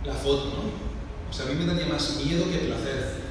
La 0.05 0.13
foto, 0.13 0.45
¿no? 0.45 1.29
O 1.29 1.33
sea, 1.33 1.45
a 1.45 1.49
mí 1.49 1.55
me 1.55 1.65
daría 1.65 1.87
más 1.91 2.17
miedo 2.17 2.43
que 2.51 2.57
placer, 2.57 3.21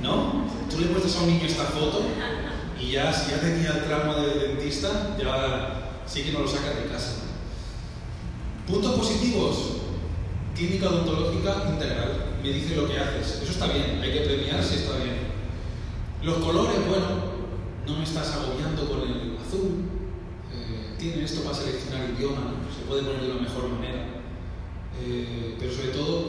¿no? 0.00 0.46
Tú 0.70 0.80
le 0.80 0.86
muestras 0.86 1.16
a 1.16 1.20
un 1.20 1.28
niño 1.28 1.44
esta 1.44 1.64
foto 1.64 2.04
y 2.80 2.92
ya, 2.92 3.12
si 3.12 3.32
ya 3.32 3.40
tenía 3.40 3.70
el 3.72 3.84
trauma 3.84 4.16
de 4.16 4.48
dentista, 4.48 5.14
ya 5.18 6.02
sí 6.06 6.22
que 6.22 6.32
no 6.32 6.40
lo 6.40 6.48
sacas 6.48 6.76
de 6.76 6.88
casa. 6.88 7.16
Puntos 8.66 8.98
positivos. 8.98 9.69
Clínica 10.60 10.90
odontológica 10.90 11.72
integral. 11.72 12.36
Me 12.42 12.52
dice 12.52 12.76
lo 12.76 12.86
que 12.86 12.98
haces. 12.98 13.40
Eso 13.40 13.52
está 13.52 13.72
bien, 13.72 13.98
hay 14.02 14.12
que 14.12 14.20
premiar 14.20 14.62
si 14.62 14.74
está 14.74 14.98
bien. 14.98 15.32
Los 16.22 16.36
colores, 16.36 16.86
bueno, 16.86 17.06
no 17.86 17.96
me 17.96 18.04
estás 18.04 18.34
agobiando 18.34 18.86
con 18.86 19.00
el 19.08 19.38
azul. 19.40 19.88
Eh, 20.52 20.96
tiene 20.98 21.24
esto 21.24 21.44
para 21.44 21.56
seleccionar 21.56 22.10
idioma, 22.10 22.60
se 22.76 22.84
puede 22.86 23.04
poner 23.04 23.22
de 23.22 23.30
una 23.30 23.40
mejor 23.40 23.70
manera. 23.70 24.04
Eh, 25.02 25.56
pero 25.58 25.72
sobre 25.72 25.88
todo, 25.92 26.24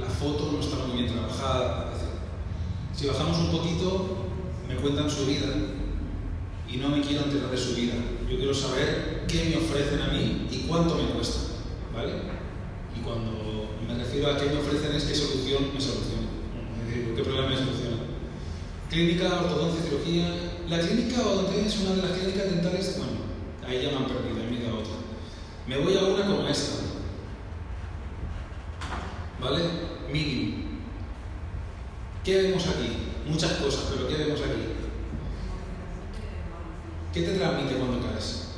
la 0.00 0.06
foto 0.06 0.50
no 0.50 0.58
está 0.58 0.84
muy 0.84 1.02
bien 1.02 1.14
trabajada. 1.14 1.92
Decir, 1.92 2.08
Si 2.96 3.06
bajamos 3.06 3.38
un 3.38 3.52
poquito, 3.52 4.26
me 4.68 4.74
cuentan 4.74 5.08
su 5.08 5.24
vida 5.24 5.46
y 6.68 6.78
no 6.78 6.88
me 6.88 7.00
quiero 7.00 7.26
enterar 7.26 7.52
de 7.52 7.56
su 7.56 7.76
vida. 7.76 7.94
Yo 8.28 8.38
quiero 8.38 8.52
saber 8.52 9.24
qué 9.28 9.50
me 9.50 9.64
ofrecen 9.64 10.02
a 10.02 10.08
mí 10.08 10.48
y 10.50 10.66
cuánto 10.66 10.96
me 10.96 11.10
cuesta. 11.10 11.38
¿Vale? 11.94 12.35
Y 12.96 13.04
cuando 13.04 13.70
me 13.86 13.94
refiero 13.94 14.30
a 14.30 14.38
qué 14.38 14.46
me 14.46 14.60
ofrecen 14.60 14.96
es 14.96 15.04
qué 15.04 15.14
solución 15.14 15.74
me 15.74 15.80
soluciona. 15.80 16.28
Es 16.80 16.88
decir, 16.88 17.14
qué 17.14 17.22
problema 17.22 17.50
me 17.50 17.56
soluciona. 17.56 17.96
Clínica, 18.88 19.40
ortodoncia, 19.40 19.82
cirugía. 19.82 20.28
La 20.68 20.80
clínica 20.80 21.20
odontológica 21.20 21.66
es 21.66 21.78
una 21.80 21.94
de 21.96 22.02
las 22.02 22.18
clínicas 22.18 22.44
dentales, 22.44 22.98
bueno, 22.98 23.12
ahí 23.66 23.82
ya 23.82 23.90
me 23.90 23.96
han 23.96 24.06
perdido, 24.06 24.36
ahí 24.40 24.50
me 24.50 24.56
he 24.56 24.60
ido 24.64 24.78
otra. 24.78 24.94
Me 25.66 25.78
voy 25.78 25.96
a 25.96 26.04
una 26.04 26.26
como 26.26 26.48
esta. 26.48 26.82
¿Vale? 29.40 29.62
Mínimo. 30.12 30.64
¿Qué 32.24 32.42
vemos 32.42 32.66
aquí? 32.66 32.96
Muchas 33.28 33.52
cosas, 33.52 33.86
pero 33.90 34.08
¿qué 34.08 34.16
vemos 34.16 34.40
aquí? 34.40 34.62
¿Qué 37.12 37.22
te 37.22 37.38
transmite 37.38 37.76
cuando 37.76 38.06
caes? 38.06 38.48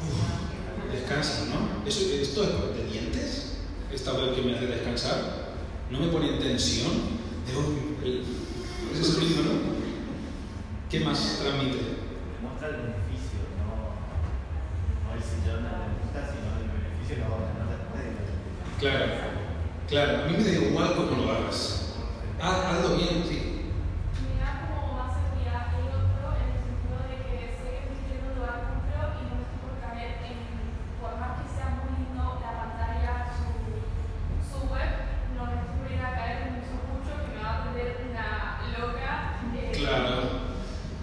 Uf, 0.00 0.92
descansa, 0.92 1.46
¿no? 1.46 1.86
¿Eso, 1.86 2.00
¿Esto 2.00 2.44
es 2.44 2.76
de 2.76 2.90
dientes? 2.90 3.56
Esta 3.94 4.12
web 4.14 4.34
que 4.34 4.42
me 4.42 4.54
hace 4.56 4.66
descansar. 4.66 5.18
¿No 5.90 6.00
me 6.00 6.08
pone 6.08 6.28
en 6.34 6.38
tensión? 6.40 6.90
De, 7.46 7.56
uy, 7.56 7.96
el- 8.04 8.24
ese 8.92 9.04
sonido, 9.04 9.42
¿no? 9.44 9.74
¿Qué 10.90 11.00
más 11.00 11.38
transmite? 11.40 11.78
Muestra 12.42 12.68
el 12.68 12.76
beneficio, 12.76 13.40
no, 13.58 13.94
no 15.04 15.14
el 15.14 15.22
sillón 15.22 15.62
de 15.64 15.70
la 15.70 15.78
dentista, 15.86 16.20
sino 16.30 16.46
el 16.58 16.68
beneficio 16.74 17.14
que 17.16 17.22
va 17.22 17.34
a 17.34 17.38
obtener 17.38 17.66
después 17.74 18.02
de 18.04 18.10
que 18.14 18.80
Claro, 18.80 19.06
claro, 19.88 20.24
a 20.24 20.26
mí 20.28 20.36
me 20.36 20.44
da 20.44 20.66
igual 20.66 20.94
cómo 20.96 21.22
lo 21.24 21.30
hagas. 21.32 21.94
Haz, 22.40 22.58
hazlo 22.66 22.96
bien, 22.96 23.24
sí. 23.26 23.38
Me 24.22 24.38
da 24.42 24.50
como 24.68 24.98
más 24.98 25.10
seguridad 25.14 25.70
el 25.78 25.88
otro 25.94 26.24
en 26.36 26.48
el 26.52 26.60
sentido 26.62 26.98
de 27.08 27.16
que 27.24 27.34
sé 27.56 27.66
que 27.70 27.90
estoy 27.94 27.98
yendo 28.10 28.26
a 28.26 28.30
un 28.30 28.36
lugar 28.38 28.58
cumple 28.68 28.94
y 28.94 29.24
no 29.24 29.34
me 29.34 29.42
estoy 29.46 29.58
por 29.64 29.74
caer 29.82 30.12
en, 30.28 30.38
por 31.00 31.12
más 31.18 31.32
que 31.40 31.46
sea 31.50 31.68
muy 31.80 31.90
lindo 31.98 32.24
la 32.44 32.52
pantalla, 32.60 33.12
su, 33.34 33.48
su 34.44 34.58
web, 34.68 34.90
no 35.34 35.40
me 35.48 35.54
estoy 35.64 35.74
por 35.80 35.88
ir 35.90 36.02
a 36.04 36.10
caer 36.14 36.36
en 36.44 36.48
un 36.60 36.62
sucucho 36.68 37.12
que 37.24 37.28
me 37.34 37.40
va 37.40 37.48
a 37.48 37.56
atender 37.64 37.88
una 38.12 38.28
loca 38.76 39.10
eh, 39.56 39.72
Claro, 39.72 40.14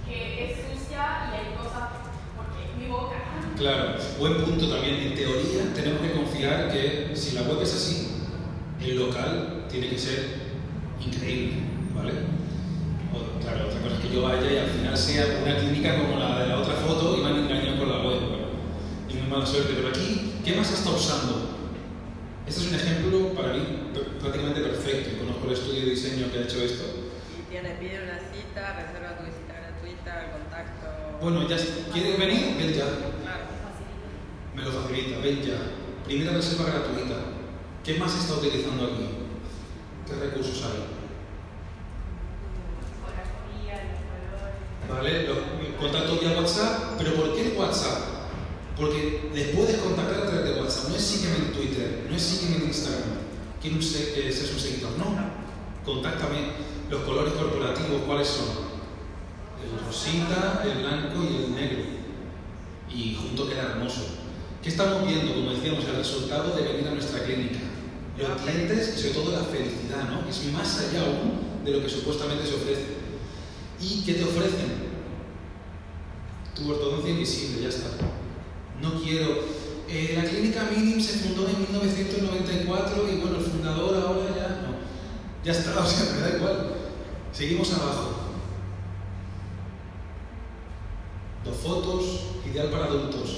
que 0.05 0.17
es 0.45 0.51
sucia 0.61 1.01
y 1.25 1.31
hay 1.33 1.47
cosas 1.57 2.05
porque 2.37 2.59
es 2.69 2.71
mi 2.77 2.85
boca. 2.91 3.17
claro. 3.57 3.97
Buen 4.19 4.37
punto 4.45 4.69
también. 4.69 4.95
En 5.01 5.15
teoría 5.15 5.73
tenemos 5.73 6.01
que 6.01 6.11
confiar 6.13 6.69
que 6.71 7.11
si 7.15 7.33
la 7.33 7.41
web 7.43 7.61
es 7.63 7.73
así, 7.73 8.07
el 8.81 8.97
local 8.99 9.65
tiene 9.69 9.89
que 9.89 9.90
ser 10.01 10.19
increíble, 11.05 11.61
¿vale? 11.95 12.11
O, 13.13 13.39
claro, 13.41 13.67
otra 13.67 13.81
cosa 13.81 13.95
es 13.95 14.01
que 14.01 14.13
yo 14.15 14.21
vaya 14.23 14.51
y 14.51 14.57
al 14.57 14.69
final 14.69 14.97
sea 14.97 15.25
una 15.43 15.57
clínica 15.57 15.97
como 15.97 16.17
la 16.19 16.39
de 16.39 16.47
la 16.47 16.59
otra 16.59 16.73
foto 16.75 17.17
y 17.17 17.21
me 17.21 17.27
han 17.29 17.37
engañado 17.45 17.77
con 17.79 17.89
la 17.89 17.97
web. 18.01 18.19
Bueno, 18.19 18.47
y 19.09 19.13
muy 19.15 19.27
mala 19.29 19.45
suerte. 19.45 19.73
Pero 19.75 19.89
aquí, 19.89 20.33
¿qué 20.43 20.55
más 20.55 20.71
está 20.71 20.89
usando? 20.91 21.49
Este 22.47 22.61
es 22.61 22.67
un 22.69 22.75
ejemplo 22.75 23.33
para 23.33 23.53
mí 23.53 23.61
pr- 23.93 24.19
prácticamente 24.19 24.61
perfecto. 24.61 25.19
Conozco 25.19 25.47
el 25.47 25.53
estudio 25.53 25.81
de 25.85 25.89
diseño 25.91 26.31
que 26.31 26.39
ha 26.39 26.43
hecho 26.43 26.61
esto. 26.61 26.83
Y 27.37 27.49
tiene, 27.51 27.69
pide 27.79 28.01
una 28.03 28.17
cita, 28.31 28.61
reserva 28.81 29.17
tu 29.19 29.23
visita 29.29 29.53
gratuita, 29.53 30.11
el 30.25 30.31
contacto. 30.41 30.85
Bueno, 31.21 31.47
ya 31.47 31.57
quieres 31.93 32.17
venir, 32.17 32.57
ven 32.57 32.73
ya. 32.73 32.85
Claro. 33.21 33.45
Me 34.55 34.61
lo 34.63 34.71
facilita, 34.71 35.19
ven 35.19 35.41
ya. 35.41 35.57
Primera 36.05 36.33
reserva 36.33 36.65
gratuita. 36.65 37.15
¿Qué 37.83 37.95
más 37.95 38.11
se 38.11 38.19
está 38.19 38.33
utilizando 38.35 38.83
aquí? 38.85 39.05
¿Qué 40.07 40.13
recursos 40.15 40.63
hay? 40.65 40.83
¿Vale? 44.89 45.27
Los 45.27 45.37
contactos 45.79 46.19
vía 46.19 46.31
WhatsApp, 46.37 46.95
pero 46.97 47.15
¿por 47.15 47.35
qué 47.35 47.55
WhatsApp? 47.57 47.99
Porque 48.75 49.29
les 49.33 49.55
puedes 49.55 49.77
contactar 49.77 50.21
a 50.23 50.25
través 50.25 50.43
de 50.55 50.61
WhatsApp. 50.61 50.89
No 50.89 50.95
es 50.95 51.01
sígueme 51.01 51.37
en 51.45 51.51
Twitter, 51.53 52.07
no 52.09 52.15
es 52.15 52.21
sígueme 52.21 52.57
en 52.57 52.67
Instagram. 52.69 53.09
Quiero 53.61 53.75
un 53.77 53.83
se- 53.83 54.13
que 54.13 54.31
seas 54.31 54.51
un 54.51 54.59
seguidor. 54.59 54.91
No, 54.97 55.05
contáctame. 55.85 56.71
Los 56.89 57.01
colores 57.03 57.33
corporativos, 57.33 58.01
¿cuáles 58.05 58.27
son? 58.27 58.47
El 59.63 59.85
rosita, 59.85 60.61
el 60.65 60.79
blanco 60.83 61.23
y 61.23 61.35
el 61.45 61.55
negro. 61.55 61.83
Y 62.89 63.15
junto 63.15 63.47
queda 63.47 63.71
hermoso. 63.73 64.01
¿Qué 64.61 64.69
estamos 64.69 65.07
viendo? 65.07 65.33
Como 65.33 65.51
decíamos, 65.51 65.85
el 65.85 65.95
resultado 65.95 66.55
de 66.55 66.63
venir 66.63 66.87
a 66.87 66.91
nuestra 66.91 67.23
clínica. 67.23 67.59
Los 68.17 68.45
dientes 68.45 68.93
y 68.97 69.01
sobre 69.01 69.13
todo 69.13 69.31
la 69.31 69.43
felicidad, 69.45 70.09
¿no? 70.09 70.27
Es 70.29 70.45
más 70.53 70.79
allá 70.79 71.01
aún 71.05 71.63
de 71.65 71.71
lo 71.71 71.81
que 71.81 71.89
supuestamente 71.89 72.45
se 72.45 72.55
ofrece. 72.55 72.85
¿Y 73.79 74.03
qué 74.03 74.13
te 74.15 74.23
ofrecen? 74.23 74.91
Tu 76.55 76.69
ortodoncia 76.69 77.09
invisible, 77.11 77.63
ya 77.63 77.69
está. 77.69 77.87
No 78.81 79.01
quiero. 79.01 79.39
eh, 79.89 80.13
la 80.15 80.23
clínica 80.29 80.69
Minim 80.75 81.01
se 81.01 81.19
fundó 81.19 81.47
en 81.49 81.59
1994 81.61 83.09
y 83.11 83.15
bueno, 83.21 83.37
el 83.37 83.43
fundador 83.43 83.95
ahora 83.95 84.35
ya 84.35 84.61
no. 84.61 84.75
Ya 85.43 85.51
está, 85.51 85.79
o 85.83 85.85
sea, 85.85 86.13
me 86.13 86.21
da 86.21 86.37
igual. 86.37 86.73
Seguimos 87.31 87.73
abajo. 87.73 88.09
Dos 91.43 91.57
fotos, 91.57 92.05
ideal 92.45 92.69
para 92.69 92.85
adultos. 92.85 93.37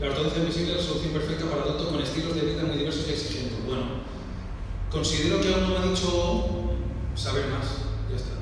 La 0.00 0.08
ortodoncia 0.08 0.40
invisible 0.42 0.72
es 0.72 0.78
la 0.78 0.82
solución 0.82 1.12
perfecta 1.12 1.44
para 1.46 1.62
adultos 1.62 1.88
con 1.88 2.02
estilos 2.02 2.34
de 2.34 2.40
vida 2.42 2.64
muy 2.64 2.78
diversos 2.78 3.06
y 3.08 3.12
exigentes. 3.12 3.64
Bueno, 3.66 4.03
considero 4.94 5.40
que 5.40 5.52
aún 5.52 5.62
no 5.64 5.68
me 5.70 5.76
ha 5.84 5.90
dicho 5.90 6.70
saber 7.14 7.46
más. 7.48 7.66
Ya 8.10 8.16
está. 8.16 8.34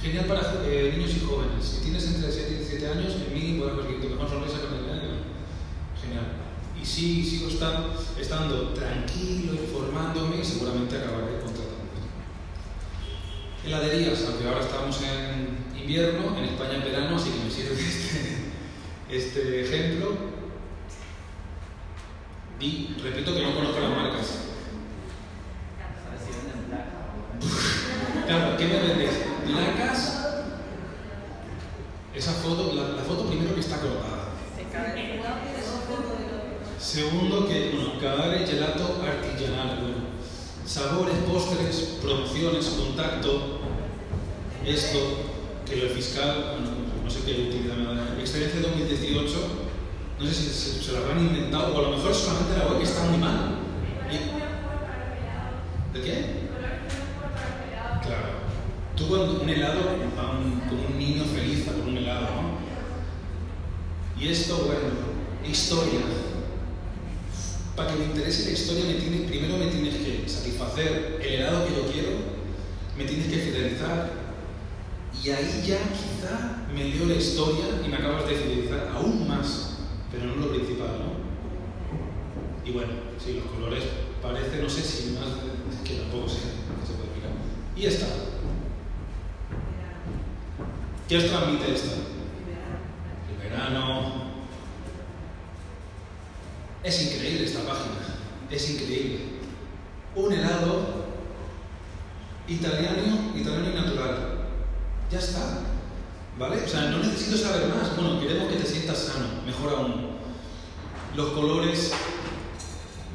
Genial 0.00 0.24
para 0.26 0.40
eh, 0.64 0.94
niños 0.96 1.12
y 1.16 1.26
jóvenes. 1.26 1.64
Si 1.64 1.82
tienes 1.82 2.06
entre 2.06 2.30
7 2.32 2.48
y 2.52 2.54
17 2.56 2.88
años, 2.88 3.12
en 3.26 3.34
mínimo 3.34 3.64
podrás 3.64 3.78
conseguir 3.80 4.00
tu 4.02 4.08
mejor 4.14 4.28
sonrisa 4.30 4.56
el 4.64 4.90
año. 4.90 5.10
Genial. 6.00 6.26
Y 6.80 6.86
sí, 6.86 7.22
sigo 7.28 7.48
estar, 7.48 7.84
estando 8.18 8.70
tranquilo, 8.70 9.52
informándome 9.54 10.36
y 10.40 10.44
seguramente 10.44 10.96
acabaré 10.96 11.36
contratando. 11.44 11.68
Heladerías, 13.66 14.24
aunque 14.26 14.48
ahora 14.48 14.60
estamos 14.60 14.98
en 15.02 15.78
invierno, 15.78 16.34
en 16.38 16.44
España 16.44 16.76
en 16.76 16.84
verano, 16.84 17.16
así 17.16 17.28
que 17.30 17.44
me 17.44 17.50
sirve 17.50 17.74
este, 17.78 18.46
este 19.10 19.60
ejemplo. 19.64 20.16
Y 22.58 22.94
repito 23.02 23.34
que 23.34 23.42
no 23.42 23.54
conozco 23.54 23.80
las 23.80 23.90
marcas. 23.90 24.26
¿Sabes 26.04 26.20
si 26.24 26.30
venden 26.32 26.64
placa 26.68 27.12
o 27.12 27.36
venden- 27.36 28.26
Claro, 28.26 28.56
¿qué 28.56 28.64
me 28.66 28.78
vendes? 29.54 29.74
¿Placas? 29.74 30.26
Esa 32.14 32.32
foto, 32.32 32.72
la, 32.74 32.96
la 32.96 33.02
foto 33.02 33.26
primero 33.26 33.54
que 33.54 33.60
está 33.60 33.80
cortada. 33.80 34.30
Segundo, 36.78 37.46
que 37.46 37.72
bueno, 37.74 37.98
cadáver 38.00 38.46
gelato 38.46 39.00
artigianal. 39.04 39.78
Bueno, 39.80 39.96
sabores, 40.66 41.14
postres, 41.30 41.98
promociones, 42.02 42.66
contacto. 42.66 43.60
Esto, 44.64 44.98
que 45.66 45.82
el 45.82 45.90
fiscal, 45.90 46.56
bueno, 46.56 46.70
no 47.04 47.10
sé 47.10 47.20
qué 47.24 47.48
utilidad 47.48 47.76
me 47.76 47.84
da. 47.94 48.18
Experiencia 48.18 48.60
2018, 48.60 49.32
no 50.18 50.26
sé 50.26 50.34
si 50.34 50.48
se, 50.48 50.82
se 50.82 50.92
lo 50.92 50.98
habrán 50.98 51.20
inventado 51.20 51.74
o 51.74 51.78
a 51.78 51.82
lo 51.82 51.96
mejor 51.96 52.14
solamente 52.14 52.58
la 52.58 52.66
web 52.66 52.78
que 52.78 52.84
está 52.84 53.04
muy 53.04 53.18
mal. 53.18 53.56
¿De 55.92 56.00
qué? 56.02 56.39
Tú 59.00 59.08
cuando 59.08 59.40
un 59.40 59.48
helado 59.48 59.80
como 60.68 60.86
un 60.88 60.98
niño 60.98 61.24
feliz 61.24 61.64
por 61.64 61.88
un 61.88 61.96
helado, 61.96 62.26
¿no? 62.26 62.60
Y 64.20 64.28
esto, 64.28 64.58
bueno, 64.66 64.90
historia. 65.42 66.00
Para 67.74 67.92
que 67.92 67.98
me 67.98 68.04
interese 68.04 68.44
la 68.44 68.50
historia, 68.50 68.84
me 68.84 69.00
tiene, 69.00 69.26
primero 69.26 69.56
me 69.56 69.68
tienes 69.68 69.94
que 69.94 70.28
satisfacer 70.28 71.18
el 71.18 71.32
helado 71.32 71.66
que 71.66 71.76
yo 71.76 71.90
quiero, 71.90 72.10
me 72.98 73.04
tienes 73.04 73.28
que 73.28 73.38
fidelizar, 73.38 74.10
y 75.24 75.30
ahí 75.30 75.64
ya 75.66 75.78
quizá 75.78 76.66
me 76.70 76.84
leo 76.84 77.06
la 77.06 77.14
historia 77.14 77.80
y 77.82 77.88
me 77.88 77.96
acabas 77.96 78.28
de 78.28 78.34
fidelizar 78.34 78.92
aún 78.94 79.26
más, 79.26 79.78
pero 80.12 80.26
no 80.26 80.36
lo 80.36 80.50
principal, 80.50 80.88
¿no? 80.88 82.68
Y 82.68 82.72
bueno, 82.72 82.92
sí, 83.18 83.40
los 83.42 83.50
colores 83.50 83.82
parece, 84.20 84.60
no 84.60 84.68
sé 84.68 84.82
si 84.82 85.12
más, 85.12 85.24
que 85.84 85.94
tampoco 85.94 86.28
sé 86.28 86.36
se 86.36 86.92
puede 86.92 87.08
explicar. 87.08 87.32
Y 87.74 87.86
esta. 87.86 88.29
¿Qué 91.10 91.18
os 91.18 91.26
transmite 91.26 91.74
esta? 91.74 91.96
El 93.28 93.50
verano. 93.50 94.30
Es 96.84 97.02
increíble 97.02 97.46
esta 97.46 97.62
página, 97.62 97.96
es 98.48 98.70
increíble. 98.70 99.18
Un 100.14 100.32
helado 100.32 101.06
italiano, 102.46 103.32
italiano 103.34 103.70
y 103.70 103.74
natural. 103.74 104.46
Ya 105.10 105.18
está. 105.18 105.62
¿Vale? 106.38 106.62
O 106.62 106.68
sea, 106.68 106.82
no 106.82 106.98
necesito 106.98 107.36
saber 107.36 107.66
más. 107.74 107.96
Bueno, 107.96 108.20
queremos 108.20 108.48
que 108.48 108.60
te 108.60 108.66
sientas 108.66 108.98
sano, 108.98 109.42
mejor 109.44 109.72
aún. 109.72 110.10
Los 111.16 111.30
colores, 111.30 111.90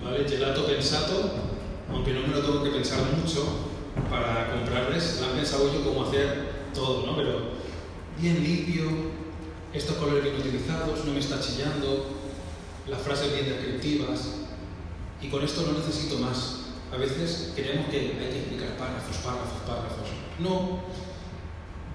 ¿vale? 0.03 0.27
Gelato 0.27 0.67
pensato, 0.67 1.31
aunque 1.89 2.11
no 2.11 2.27
me 2.27 2.35
lo 2.35 2.41
tengo 2.41 2.61
que 2.61 2.71
pensar 2.71 2.99
mucho 3.17 3.69
para 4.09 4.51
comprarles, 4.51 5.21
han 5.21 5.37
pensado 5.37 5.71
yo 5.71 5.81
cómo 5.81 6.03
hacer 6.03 6.65
todo, 6.73 7.05
¿no? 7.05 7.15
Pero 7.15 7.54
bien 8.19 8.43
limpio, 8.43 8.85
estos 9.73 9.97
colores 9.97 10.23
bien 10.23 10.35
utilizados, 10.37 11.03
no 11.05 11.13
me 11.13 11.19
está 11.19 11.39
chillando, 11.39 12.15
las 12.87 13.01
frases 13.01 13.33
bien 13.33 13.49
descriptivas, 13.49 14.35
y 15.21 15.27
con 15.27 15.43
esto 15.43 15.63
no 15.63 15.79
necesito 15.79 16.19
más. 16.19 16.59
A 16.93 16.97
veces 16.97 17.51
creemos 17.55 17.89
que 17.89 17.97
hay 17.97 18.29
que 18.31 18.39
explicar 18.39 18.77
párrafos, 18.77 19.17
párrafos, 19.17 19.61
párrafos. 19.65 20.07
No. 20.39 20.79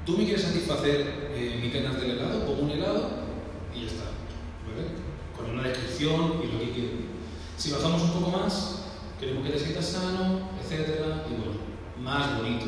Tú 0.04 0.18
me 0.18 0.24
quieres 0.24 0.42
satisfacer 0.42 1.30
eh, 1.34 1.60
mis 1.62 1.72
ganas 1.72 2.00
del 2.00 2.12
helado, 2.12 2.44
pongo 2.46 2.62
un 2.62 2.70
helado 2.70 3.10
y 3.74 3.82
ya 3.82 3.86
está. 3.86 4.04
¿Vale? 4.66 4.88
Con 5.36 5.58
una 5.58 5.68
descripción 5.68 6.42
y 6.42 6.52
lo 6.52 6.58
que 6.58 6.70
quiero. 6.72 6.90
Si 7.56 7.70
bajamos 7.70 8.02
un 8.02 8.12
poco 8.12 8.30
más, 8.30 8.82
queremos 9.20 9.46
que 9.46 9.52
te 9.52 9.58
sientas 9.58 9.86
sano, 9.86 10.50
etcétera, 10.62 11.24
y 11.28 11.34
bueno, 11.34 11.60
más 12.02 12.36
bonito. 12.36 12.66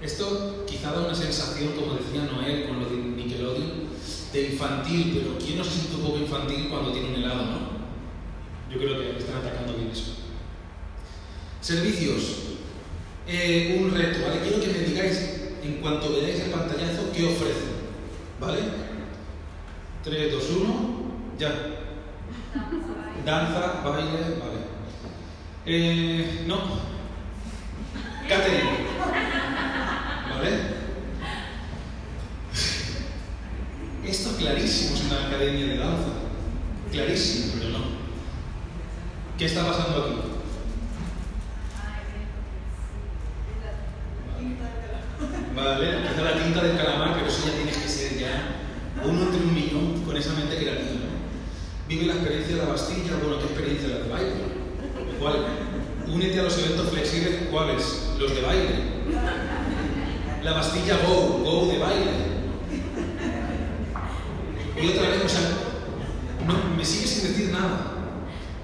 Esto 0.00 0.64
quizá 0.66 0.92
da 0.92 1.00
una 1.00 1.14
sensación, 1.14 1.72
como 1.72 1.94
decía 1.94 2.24
Noel 2.24 2.66
con 2.66 2.80
lo 2.80 2.88
de 2.88 2.96
Nickelodeon, 2.96 3.90
de 4.32 4.42
infantil, 4.52 5.12
pero 5.14 5.38
¿quién 5.38 5.58
no 5.58 5.64
se 5.64 5.72
siente 5.72 5.96
un 5.96 6.02
poco 6.02 6.18
infantil 6.18 6.68
cuando 6.70 6.92
tiene 6.92 7.08
un 7.10 7.16
helado, 7.16 7.44
no? 7.44 7.58
Yo 8.70 8.78
creo 8.78 8.98
que 8.98 9.18
están 9.18 9.38
atacando 9.38 9.74
bien 9.74 9.90
eso. 9.90 10.12
Servicios. 11.60 12.22
Eh, 13.26 13.78
un 13.78 13.90
reto, 13.94 14.26
¿vale? 14.26 14.40
Quiero 14.40 14.60
que 14.60 14.68
me 14.68 14.78
digáis, 14.78 15.40
en 15.62 15.74
cuanto 15.82 16.12
veáis 16.12 16.40
el 16.40 16.50
pantallazo, 16.50 17.12
qué 17.12 17.26
ofrecen, 17.26 17.70
¿vale? 18.40 18.60
3, 20.02 20.32
2, 20.32 20.44
1, 20.62 20.90
ya. 21.38 21.52
Danza, 23.26 23.82
baile, 23.84 24.38
vale. 24.40 24.60
Eh, 25.66 26.44
no. 26.46 26.58
Catering. 28.26 29.49
¿Vale? 30.40 30.56
Esto 34.06 34.30
es 34.30 34.36
clarísimo, 34.36 34.96
es 34.96 35.04
una 35.04 35.26
academia 35.26 35.66
de 35.66 35.76
danza. 35.76 36.08
Clarísimo, 36.90 37.52
pero 37.58 37.78
no. 37.78 37.84
¿Qué 39.36 39.44
está 39.44 39.66
pasando 39.66 40.02
aquí? 40.02 40.14
Vale, 45.54 46.08
quizá 46.08 46.22
la 46.22 46.42
tinta 46.42 46.62
del 46.62 46.76
calamar, 46.78 47.14
pero 47.16 47.26
eso 47.26 47.46
ya 47.46 47.52
tiene 47.52 47.72
que 47.72 47.88
ser 47.88 48.18
ya 48.18 48.64
uno 49.04 49.22
entre 49.24 49.42
un 49.42 49.54
millón 49.54 50.02
con 50.06 50.16
esa 50.16 50.32
mente 50.32 50.56
creativa. 50.56 50.88
¿no? 50.88 51.86
Vive 51.86 52.06
la 52.06 52.14
experiencia 52.14 52.56
de 52.56 52.62
la 52.62 52.68
Bastilla, 52.70 53.18
bueno, 53.22 53.38
¿qué 53.40 53.44
experiencia 53.44 53.88
la 53.88 53.98
de 53.98 54.08
baile? 54.08 54.32
¿Cuál? 55.18 55.34
Únete 56.08 56.40
a 56.40 56.44
los 56.44 56.56
eventos 56.56 56.88
flexibles, 56.88 57.48
¿cuáles? 57.50 58.08
Los 58.18 58.34
de 58.34 58.40
baile. 58.40 58.90
La 60.42 60.54
Bastilla 60.54 60.96
Go, 61.06 61.44
Go 61.44 61.66
de 61.66 61.78
baile. 61.78 62.30
Y 64.80 64.88
otra 64.88 65.10
vez, 65.10 65.24
o 65.24 65.28
sea, 65.28 65.50
no, 66.46 66.76
me 66.76 66.82
sigue 66.82 67.06
sin 67.06 67.28
decir 67.28 67.52
nada. 67.52 67.92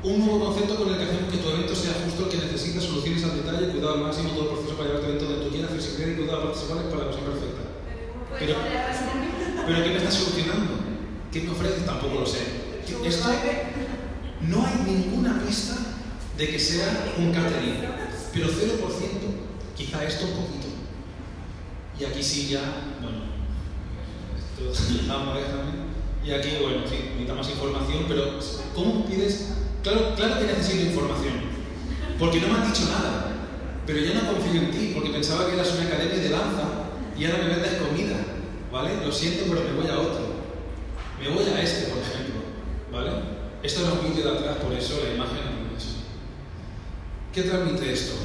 Un 0.03 0.25
nuevo 0.25 0.47
concepto 0.47 0.77
con 0.77 0.89
el 0.89 0.97
que 0.97 1.05
hacemos 1.05 1.31
que 1.31 1.37
tu 1.37 1.51
evento 1.51 1.75
sea 1.75 1.93
justo 2.05 2.25
el 2.25 2.31
que 2.31 2.47
necesitas, 2.47 2.85
soluciones 2.85 3.25
al 3.25 3.37
detalle, 3.37 3.69
cuidado 3.73 3.95
al 3.95 4.01
máximo, 4.01 4.31
todo 4.31 4.43
el 4.43 4.49
proceso 4.57 4.77
para 4.77 4.89
llevar 4.89 5.03
tu 5.03 5.09
evento 5.09 5.25
donde 5.27 5.45
tú 5.45 5.51
quieras, 5.51 5.71
flexibilidad 5.71 6.09
y 6.09 6.17
cuidado 6.17 6.39
a 6.39 6.45
participar 6.45 6.77
para 6.89 7.05
la 7.05 7.11
cosa 7.11 7.21
perfecta. 7.21 7.63
Pero, 8.39 8.55
pero 9.67 9.83
¿qué 9.83 9.91
me 9.91 9.97
estás 9.97 10.15
solucionando? 10.15 10.75
¿Qué 11.33 11.41
me 11.43 11.51
ofreces? 11.51 11.87
Tampoco 11.87 12.21
lo 12.21 12.27
sé. 12.27 12.41
Esto 13.05 13.29
no 14.43 14.67
hay 14.67 14.75
ninguna 14.85 15.41
pista 15.45 15.77
de 16.37 16.49
que 16.49 16.59
sea 16.59 17.15
un 17.19 17.33
catering, 17.33 17.77
pero 18.33 18.49
0%, 18.49 18.53
quizá 19.77 20.05
esto 20.05 20.27
un 20.27 20.33
poquito. 20.33 20.67
Y 21.99 22.05
aquí 22.05 22.23
sí 22.23 22.49
ya, 22.49 22.61
bueno, 23.01 23.19
esto. 24.69 24.83
Y 26.27 26.33
aquí, 26.33 26.49
bueno, 26.61 26.79
sí, 26.85 26.97
necesita 27.11 27.35
más 27.35 27.49
información, 27.49 28.05
pero 28.09 28.41
¿cómo 28.75 29.07
pides? 29.07 29.53
Claro, 29.85 30.13
claro 30.17 30.41
que 30.41 30.47
necesito 30.47 30.87
información, 30.87 31.35
porque 32.19 32.41
no 32.41 32.49
me 32.49 32.59
has 32.59 32.67
dicho 32.67 32.91
nada, 32.91 33.33
pero 33.87 34.01
yo 34.01 34.13
no 34.13 34.33
confío 34.33 34.61
en 34.61 34.73
ti, 34.73 34.91
porque 34.93 35.11
pensaba 35.11 35.47
que 35.47 35.55
eras 35.55 35.73
una 35.75 35.87
academia 35.87 36.19
de 36.19 36.29
danza 36.29 36.86
y 37.19 37.25
ahora 37.25 37.45
me 37.45 37.49
vendes 37.49 37.81
comida, 37.81 38.17
¿vale? 38.71 38.97
Lo 39.05 39.11
siento, 39.11 39.45
pero 39.49 39.63
me 39.65 39.81
voy 39.81 39.91
a 39.91 40.01
otro. 40.01 40.37
Me 41.21 41.29
voy 41.31 41.45
a 41.45 41.63
este, 41.63 41.91
por 41.91 41.99
ejemplo, 41.99 42.41
¿vale? 42.93 43.11
Esto 43.63 43.81
era 43.81 43.93
un 43.95 44.13
vídeo 44.13 44.31
de 44.31 44.39
atrás, 44.39 44.57
por 44.59 44.73
eso 44.75 45.01
la 45.03 45.15
imagen 45.15 45.39
es 45.77 45.83
eso. 45.83 45.97
¿Qué 47.33 47.43
transmite 47.43 47.91
esto? 47.91 48.17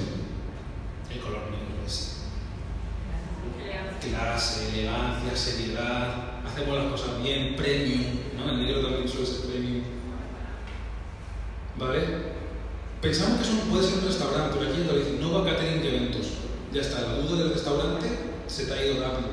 El 1.10 1.20
color 1.20 1.44
negro 1.52 1.86
es 1.86 2.18
clase, 4.02 4.70
elegancia, 4.74 5.36
seriedad, 5.36 6.46
hacemos 6.46 6.78
las 6.78 6.92
cosas 6.92 7.24
bien, 7.24 7.56
premium, 7.56 8.04
¿no? 8.36 8.52
El 8.52 8.66
negro 8.66 8.82
también 8.82 9.08
suele 9.08 9.26
ser 9.26 9.50
premium. 9.50 9.84
¿Vale? 11.78 12.02
Pensamos 13.02 13.38
que 13.40 13.44
eso 13.44 13.64
puede 13.70 13.88
ser 13.88 14.00
un 14.00 14.06
restaurante, 14.06 14.58
pero 14.60 14.70
aquí 14.70 14.84
ya 14.86 14.94
dicen, 14.94 15.22
no 15.22 15.32
va 15.32 15.42
a 15.42 15.54
catering 15.54 15.82
de 15.82 15.96
eventos. 15.96 16.28
Ya 16.74 16.82
está, 16.82 17.02
la 17.02 17.16
duda 17.16 17.44
del 17.44 17.54
restaurante 17.54 18.21
se 18.52 18.64
ido 18.64 19.02
rápido. 19.02 19.30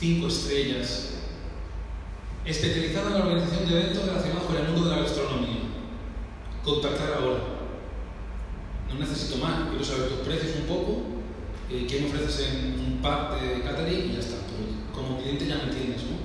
Cinco 0.00 0.28
estrellas. 0.28 1.10
Especializada 2.46 3.08
en 3.08 3.14
la 3.14 3.24
organización 3.26 3.68
de 3.68 3.80
eventos 3.80 4.06
relacionados 4.06 4.44
con 4.44 4.56
el 4.56 4.68
mundo 4.68 4.88
de 4.88 4.96
la 4.96 5.02
gastronomía. 5.02 5.60
Contactar 6.64 7.12
ahora. 7.12 7.40
No 8.88 8.98
necesito 8.98 9.36
más, 9.36 9.68
quiero 9.68 9.84
saber 9.84 10.08
tus 10.08 10.20
precios 10.20 10.56
un 10.62 10.66
poco, 10.66 11.02
eh, 11.70 11.86
qué 11.86 12.00
me 12.00 12.06
ofreces 12.06 12.48
en 12.48 12.80
un 12.80 13.02
pack 13.02 13.38
de 13.38 13.62
catering 13.62 14.10
y 14.10 14.12
ya 14.14 14.20
está. 14.20 14.36
Pero 14.48 14.94
como 14.94 15.20
cliente 15.20 15.46
ya 15.46 15.56
me 15.66 15.74
tienes, 15.74 16.02
¿no? 16.04 16.16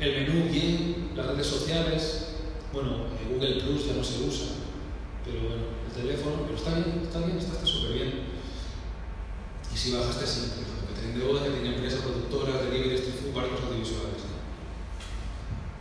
El 0.00 0.26
menú 0.26 0.48
bien, 0.50 1.10
las 1.14 1.26
redes 1.26 1.46
sociales, 1.46 2.28
bueno, 2.72 3.08
eh, 3.12 3.28
Google 3.30 3.60
Plus 3.60 3.88
ya 3.88 3.92
no 3.92 4.04
se 4.04 4.22
usa, 4.22 4.46
pero 5.22 5.40
bueno, 5.40 5.64
el 5.86 6.02
teléfono, 6.02 6.44
pero 6.46 6.56
está 6.56 6.74
bien, 6.76 7.02
está 7.02 7.18
bien, 7.18 7.36
está 7.36 7.66
súper 7.66 7.92
bien. 7.92 8.12
Y 9.74 9.76
si 9.76 9.92
bajaste 9.92 10.26
siempre, 10.26 10.77
boda, 11.26 11.40
catering 11.44 11.62
de 11.62 11.74
empresas 11.76 12.00
productoras, 12.00 12.62
delivery, 12.64 12.94
street 12.96 13.16
food, 13.22 13.34
barcos 13.34 13.60
audiovisuales. 13.64 14.22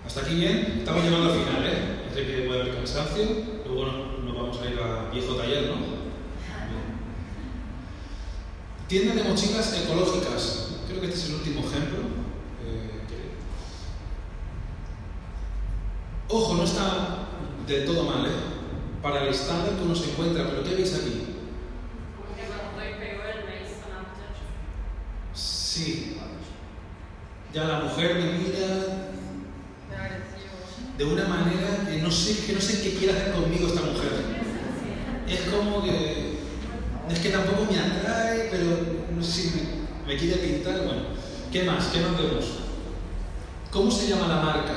Hasta 0.05 0.21
aquí 0.21 0.35
bien, 0.35 0.75
estamos 0.79 1.03
llegando 1.03 1.31
al 1.33 1.39
final, 1.39 1.63
¿eh? 1.65 2.09
Sé 2.13 2.25
que 2.25 2.41
puede 2.47 2.61
haber 2.61 2.75
cansancio, 2.75 3.25
bueno, 3.67 3.91
nos 4.23 4.35
vamos 4.35 4.57
a 4.61 4.65
ir 4.69 4.79
a 4.79 5.09
viejo 5.11 5.35
taller, 5.35 5.67
¿no? 5.67 5.97
Tienda 8.87 9.15
de 9.15 9.23
mochilas 9.29 9.73
ecológicas. 9.83 10.77
Creo 10.87 11.01
que 11.01 11.07
este 11.07 11.19
es 11.19 11.25
el 11.29 11.35
último 11.35 11.59
ejemplo. 11.59 11.97
eh, 12.65 13.01
que- 13.07 13.35
Ojo, 16.33 16.55
no 16.55 16.63
está 16.63 17.27
del 17.67 17.85
todo 17.85 18.03
mal, 18.03 18.25
¿eh? 18.25 18.29
Para 19.01 19.23
el 19.23 19.29
estándar 19.29 19.75
que 19.75 19.83
uno 19.83 19.93
se 19.95 20.11
encuentra, 20.11 20.47
pero 20.49 20.63
¿qué 20.63 20.75
veis 20.75 20.93
aquí? 20.95 21.25
Como 22.15 22.33
que 22.35 22.43
cuando 22.47 22.77
doy 22.79 22.93
pegó 22.97 23.23
el 23.23 23.43
maíz 23.45 23.75
sonante. 23.83 24.23
Sí. 25.77 26.17
Ya 27.53 27.65
la 27.65 27.79
mujer 27.81 28.15
me 28.15 28.31
mira 28.39 28.67
de 30.97 31.05
una 31.05 31.25
manera 31.27 31.87
que 31.87 32.01
no 32.01 32.09
sé, 32.09 32.45
que 32.47 32.53
no 32.53 32.61
sé 32.61 32.81
qué 32.81 32.95
quiere 32.97 33.13
hacer 33.13 33.33
conmigo 33.33 33.67
esta 33.67 33.81
mujer. 33.81 34.11
Es 35.29 35.41
como 35.41 35.83
que. 35.83 36.37
Es 37.11 37.19
que 37.19 37.29
tampoco 37.29 37.71
me 37.71 37.77
atrae, 37.79 38.47
pero 38.49 38.65
no 39.15 39.23
sé 39.23 39.31
si 39.31 39.61
me, 40.07 40.17
quiere 40.17 40.37
pintar. 40.37 40.77
Bueno, 40.79 41.03
¿qué 41.51 41.63
más? 41.63 41.85
¿Qué 41.85 41.99
más 41.99 42.17
vemos? 42.17 42.45
¿Cómo 43.69 43.91
se 43.91 44.07
llama 44.07 44.27
la 44.27 44.41
marca? 44.41 44.73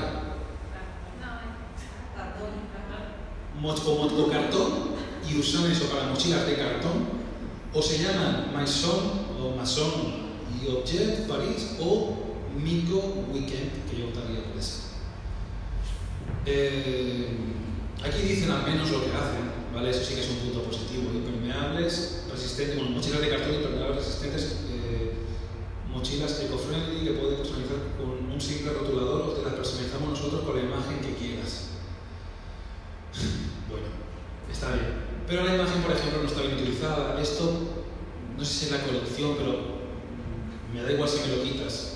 Mo- 3.59 3.75
como 3.75 4.09
con 4.09 4.31
cartón 4.31 4.73
y 5.27 5.39
usan 5.39 5.71
eso 5.71 5.87
para 5.87 6.09
mochilas 6.09 6.47
de 6.47 6.57
cartón, 6.57 7.09
o 7.73 7.81
se 7.83 7.99
llaman 8.03 8.53
Maison 8.55 9.27
o 9.41 9.57
Mason 9.57 10.20
y 10.63 10.69
Objet 10.69 11.27
Paris 11.27 11.77
o 11.81 12.17
Mico 12.63 13.27
Weekend, 13.33 13.89
que 13.89 13.99
yo 13.99 14.07
votaría 14.07 14.45
por 14.45 14.59
esa. 14.59 14.91
Eh, 16.47 17.29
aquí 18.05 18.23
dicen 18.23 18.51
al 18.51 18.65
menos 18.65 18.91
lo 18.91 19.05
que 19.05 19.11
hacen, 19.11 19.73
¿vale? 19.75 19.91
Eso 19.91 20.05
sí 20.05 20.15
que 20.15 20.21
es 20.21 20.31
un 20.31 20.37
punto 20.37 20.65
positivo. 20.65 21.11
Impermeables, 21.15 22.25
resistentes, 22.31 22.77
bueno, 22.77 22.91
mochilas 22.91 23.21
de 23.21 23.29
cartón 23.31 23.55
impermeables 23.55 23.97
resistentes, 23.97 24.57
eh, 24.71 25.13
mochilas 25.89 26.41
eco-friendly 26.41 27.05
que 27.05 27.13
puedes 27.13 27.39
personalizar 27.39 27.77
con 27.99 28.33
un 28.33 28.41
simple 28.41 28.73
rotulador 28.73 29.23
o 29.23 29.33
te 29.33 29.43
las 29.43 29.55
personalizamos 29.55 30.11
nosotros 30.11 30.43
con 30.43 30.57
la 30.57 30.63
imagen 30.63 31.01
que 31.01 31.15
quieras. 31.15 31.67
Bueno, 33.71 33.87
está 34.51 34.75
bien. 34.75 35.11
Pero 35.29 35.45
la 35.45 35.55
imagen, 35.55 35.81
por 35.83 35.93
ejemplo, 35.93 36.23
no 36.23 36.29
está 36.29 36.43
bien 36.43 36.55
utilizada. 36.55 37.21
Esto, 37.23 37.53
no 38.37 38.45
sé 38.45 38.53
si 38.53 38.65
es 38.67 38.73
la 38.73 38.83
colección, 38.83 39.37
pero 39.39 39.80
me 40.73 40.83
da 40.83 40.93
igual 40.93 41.09
si 41.09 41.21
me 41.21 41.37
lo 41.37 41.43
quitas. 41.43 41.93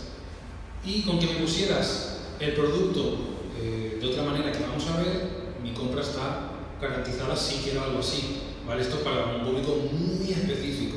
Y 0.85 1.03
con 1.03 1.19
que 1.19 1.27
me 1.27 1.41
pusieras 1.41 2.19
el 2.41 2.53
producto 2.55 3.19
eh, 3.61 3.99
de 4.01 4.07
otra 4.07 4.23
manera 4.25 4.53
que 4.53 4.65
vamos 4.65 4.87
a 4.89 4.99
ver, 4.99 5.55
mi 5.63 5.73
compra 5.73 6.03
está 6.03 6.51
garantizada 6.81 7.37
si 7.37 7.63
quiero 7.63 7.83
algo 7.83 8.01
así. 8.01 8.41
¿Vale? 8.67 8.83
Esto 8.83 8.97
es 8.97 9.03
para 9.03 9.37
un 9.37 9.45
público 9.45 9.77
muy 9.93 10.31
específico. 10.31 10.97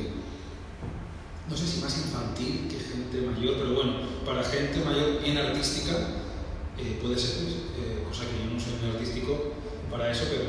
No 1.50 1.56
sé 1.56 1.68
si 1.68 1.82
más 1.82 1.98
infantil 1.98 2.68
que 2.70 2.80
gente 2.80 3.22
mayor, 3.22 3.56
pero 3.58 3.74
bueno, 3.74 3.94
para 4.26 4.44
gente 4.44 4.80
mayor 4.84 5.22
bien 5.22 5.38
artística 5.38 5.94
eh, 6.78 7.00
puede 7.02 7.18
ser, 7.18 7.44
eh, 7.48 8.04
cosa 8.08 8.24
que 8.26 8.44
yo 8.44 8.54
no 8.54 8.60
soy 8.60 8.74
muy 8.82 8.96
artístico 8.96 9.54
para 9.90 10.12
eso, 10.12 10.26
pero 10.30 10.44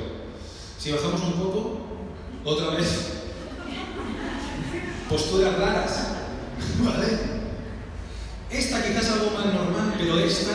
si 0.79 0.93
bajamos 0.93 1.23
un 1.23 1.33
poco, 1.35 1.81
otra 2.45 2.75
vez, 2.77 3.23
posturas 5.09 5.59
raras, 5.59 6.18
¿vale? 6.85 7.39
Esta 8.51 8.83
quizás 8.83 9.11
algo 9.11 9.31
más 9.33 9.47
normal, 9.47 9.95
pero 9.99 10.19
esta, 10.19 10.53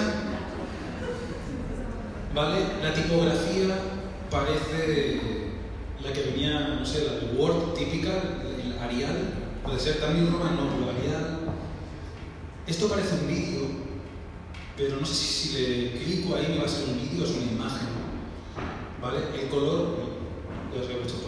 ¿vale? 2.34 2.60
La 2.82 2.94
tipografía 2.94 3.76
parece 4.30 5.20
la 6.04 6.12
que 6.12 6.22
venía, 6.24 6.78
no 6.80 6.86
sé, 6.86 7.06
la 7.06 7.40
Word 7.40 7.74
típica, 7.74 8.10
el 8.10 8.78
Arial, 8.80 9.34
puede 9.64 9.80
ser 9.80 10.00
también 10.00 10.32
Roman, 10.32 10.56
no, 10.56 10.70
pero 10.76 10.92
Arial. 10.92 11.40
Esto 12.66 12.88
parece 12.88 13.16
un 13.16 13.28
vídeo, 13.28 13.62
pero 14.76 15.00
no 15.00 15.06
sé 15.06 15.14
si, 15.14 15.48
si 15.50 15.58
le 15.58 15.92
clico 15.92 16.36
ahí 16.36 16.48
me 16.50 16.60
va 16.60 16.66
a 16.66 16.70
ser 16.70 16.90
un 16.90 17.00
vídeo 17.00 17.26
es 17.26 17.32
una 17.32 17.52
imagen. 17.52 17.88
¿Vale? 19.02 19.20
El 19.40 19.50
color, 19.50 19.98
ya 20.74 20.82
os 20.82 20.90
he 20.90 20.94
hecho 20.94 21.24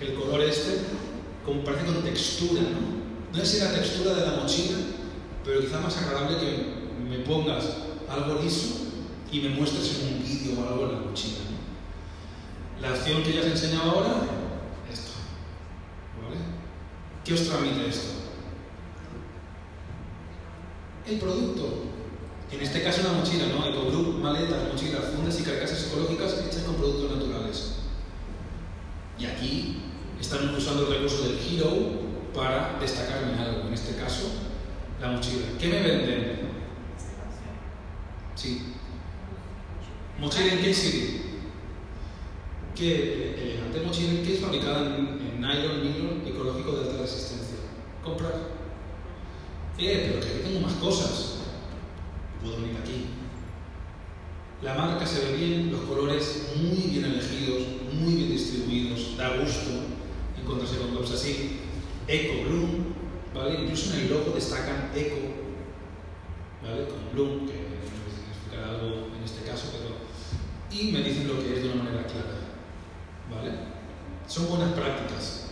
el 0.00 0.14
color 0.14 0.40
este, 0.42 0.78
como 1.44 1.62
parece 1.62 1.84
con 1.84 2.02
textura, 2.02 2.62
¿no? 2.62 2.99
No 3.32 3.38
sé 3.38 3.46
si 3.46 3.60
la 3.60 3.72
textura 3.72 4.14
de 4.14 4.26
la 4.26 4.42
mochila, 4.42 4.76
pero 5.44 5.60
quizá 5.60 5.80
más 5.80 5.96
agradable 5.96 6.38
que 6.38 6.80
me 7.08 7.18
pongas 7.24 7.64
algo 8.08 8.42
liso 8.42 8.86
y 9.30 9.40
me 9.40 9.50
muestres 9.50 10.00
en 10.00 10.14
un 10.14 10.22
vídeo 10.24 10.58
o 10.58 10.68
algo 10.68 10.86
en 10.86 10.92
la 10.92 10.98
mochila. 10.98 11.38
La 12.80 12.92
opción 12.92 13.22
que 13.22 13.32
ya 13.32 13.40
os 13.40 13.46
he 13.46 13.50
enseñado 13.50 13.90
ahora, 13.90 14.14
esto, 14.92 15.12
¿vale? 16.20 16.40
¿Qué 17.24 17.34
os 17.34 17.46
transmite 17.46 17.88
esto? 17.88 18.08
El 21.06 21.18
producto, 21.18 21.84
en 22.50 22.60
este 22.60 22.82
caso 22.82 23.02
una 23.02 23.20
mochila, 23.20 23.46
¿no? 23.46 23.64
Ecogroup, 23.66 24.18
maletas, 24.18 24.72
mochilas, 24.72 25.04
fundas 25.14 25.38
y 25.38 25.44
carcasas 25.44 25.86
ecológicas 25.86 26.34
hechas 26.46 26.64
con 26.64 26.74
productos 26.74 27.16
naturales. 27.16 27.72
Y 29.18 29.26
aquí 29.26 29.82
están 30.20 30.52
usando 30.54 30.88
el 30.88 30.94
recurso 30.94 31.22
del 31.22 31.38
Hero 31.38 32.09
para 32.34 32.78
destacarme 32.80 33.38
algo, 33.38 33.68
en 33.68 33.74
este 33.74 33.96
caso, 33.96 34.30
la 35.00 35.08
mochila. 35.08 35.46
¿Qué 35.58 35.68
me 35.68 35.80
venden? 35.80 36.40
Sí. 38.34 38.74
Mochila 40.18 40.54
en 40.54 40.74
City. 40.74 41.22
Que 42.74 43.34
elegante 43.42 43.80
mochila 43.80 44.12
en 44.12 44.24
case 44.24 44.38
fabricada 44.38 44.96
en, 44.96 45.20
en 45.20 45.40
nylon, 45.40 45.82
nylon 45.82 46.22
ecológico 46.26 46.72
de 46.72 46.88
alta 46.88 47.02
resistencia. 47.02 47.56
Comprar. 48.02 48.34
Eh, 49.78 50.08
pero 50.08 50.20
que 50.20 50.28
aquí 50.28 50.40
tengo 50.44 50.60
más 50.60 50.74
cosas 50.74 51.40
puedo 52.42 52.56
venir 52.56 52.76
aquí. 52.82 53.06
La 54.62 54.74
marca 54.74 55.06
se 55.06 55.26
ve 55.26 55.36
bien, 55.36 55.72
los 55.72 55.82
colores 55.82 56.52
muy 56.56 56.90
bien 56.90 57.04
elegidos, 57.04 57.62
muy 57.94 58.14
bien 58.14 58.30
distribuidos, 58.30 59.16
da 59.16 59.36
gusto 59.36 59.70
encontrarse 60.38 60.78
con 60.78 60.94
tops 60.94 61.12
así. 61.12 61.59
Eco 62.10 62.42
Bloom, 62.44 62.94
¿vale? 63.32 63.62
Incluso 63.62 63.94
en 63.94 64.00
el 64.00 64.10
logo 64.10 64.32
destacan 64.34 64.90
Eco, 64.94 65.16
¿vale? 66.60 66.88
Con 66.88 67.12
Bloom, 67.12 67.46
que 67.46 67.54
no 67.54 68.10
sé 68.10 68.18
si 68.18 68.30
explicar 68.32 68.64
algo 68.68 69.06
en 69.16 69.22
este 69.24 69.48
caso, 69.48 69.68
pero. 69.72 70.00
Y 70.70 70.92
me 70.92 71.02
dicen 71.02 71.28
lo 71.28 71.38
que 71.40 71.56
es 71.56 71.62
de 71.62 71.70
una 71.70 71.84
manera 71.84 72.04
clara, 72.04 72.50
¿vale? 73.30 73.52
Son 74.26 74.48
buenas 74.48 74.72
prácticas. 74.72 75.50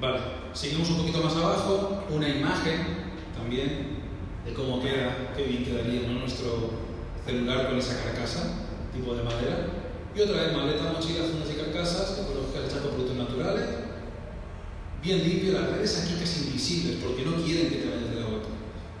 Vale, 0.00 0.18
seguimos 0.52 0.90
un 0.90 0.98
poquito 0.98 1.22
más 1.22 1.36
abajo, 1.36 2.04
una 2.10 2.28
imagen 2.28 2.78
también 3.36 4.02
de 4.44 4.52
cómo 4.52 4.82
queda, 4.82 5.32
qué 5.36 5.44
bien 5.44 5.64
quedaría 5.64 6.08
¿no? 6.08 6.20
nuestro 6.20 6.70
celular 7.24 7.68
con 7.68 7.78
esa 7.78 8.02
carcasa, 8.02 8.42
tipo 8.92 9.14
de 9.14 9.22
madera. 9.22 9.66
Y 10.14 10.20
otra 10.20 10.42
vez 10.42 10.56
maleta, 10.56 10.92
mochila, 10.92 11.24
fundas 11.24 11.50
y 11.50 11.54
carcasas, 11.54 12.18
ecológicas 12.18 12.64
hechas 12.66 12.80
con 12.80 12.90
productos 12.90 13.16
naturales. 13.16 13.64
Limpio, 15.22 15.52
las 15.52 15.70
redes 15.70 15.98
aquí 15.98 16.14
casi 16.20 16.46
invisibles, 16.46 16.96
porque 17.02 17.24
no 17.24 17.36
quieren 17.36 17.68
que 17.68 17.76
te 17.76 17.88
vayas 17.88 18.10
de 18.10 18.20
la 18.20 18.26
web. 18.26 18.42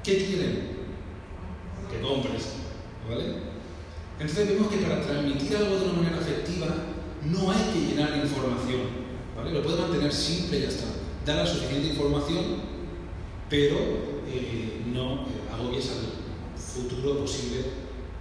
¿Qué 0.02 0.16
quieren? 0.16 0.72
Que 1.90 2.00
compres, 2.00 2.44
¿vale? 3.08 3.52
Entonces 4.18 4.48
vemos 4.48 4.68
que 4.68 4.78
para 4.78 5.02
transmitir 5.02 5.56
algo 5.56 5.76
de 5.76 5.84
una 5.84 5.92
manera 5.94 6.18
efectiva 6.18 6.68
no 7.24 7.50
hay 7.50 7.72
que 7.72 7.80
llenar 7.80 8.16
información, 8.16 8.80
¿vale? 9.36 9.52
Lo 9.52 9.62
puedes 9.62 9.80
mantener 9.80 10.12
simple 10.12 10.58
y 10.58 10.62
ya 10.62 10.68
está. 10.68 10.86
Da 11.26 11.36
la 11.36 11.46
suficiente 11.46 11.88
información, 11.88 12.44
pero 13.48 13.76
eh, 14.28 14.82
no 14.86 15.22
eh, 15.22 15.52
agobies 15.52 15.90
al 15.90 16.56
futuro 16.56 17.18
posible 17.18 17.64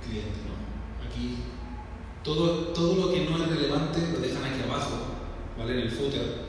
cliente, 0.03 0.39
¿no? 0.45 1.07
Aquí 1.07 1.37
todo, 2.23 2.67
todo 2.73 3.07
lo 3.07 3.13
que 3.13 3.25
no 3.25 3.43
es 3.43 3.49
relevante 3.49 3.99
lo 4.13 4.19
dejan 4.19 4.43
aquí 4.43 4.61
abajo, 4.63 4.91
¿vale? 5.57 5.73
En 5.73 5.79
el 5.79 5.91
footer. 5.91 6.40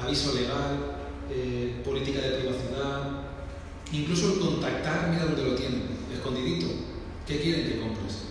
Aviso 0.00 0.34
legal, 0.34 0.96
eh, 1.30 1.80
política 1.84 2.20
de 2.20 2.38
privacidad, 2.38 3.24
incluso 3.92 4.34
el 4.34 4.40
contactar, 4.40 5.10
mira 5.10 5.24
dónde 5.24 5.44
lo 5.44 5.54
tienen, 5.54 5.82
escondidito. 6.12 6.66
¿Qué 7.26 7.40
quieren 7.40 7.66
que 7.66 7.80
compres? 7.80 8.24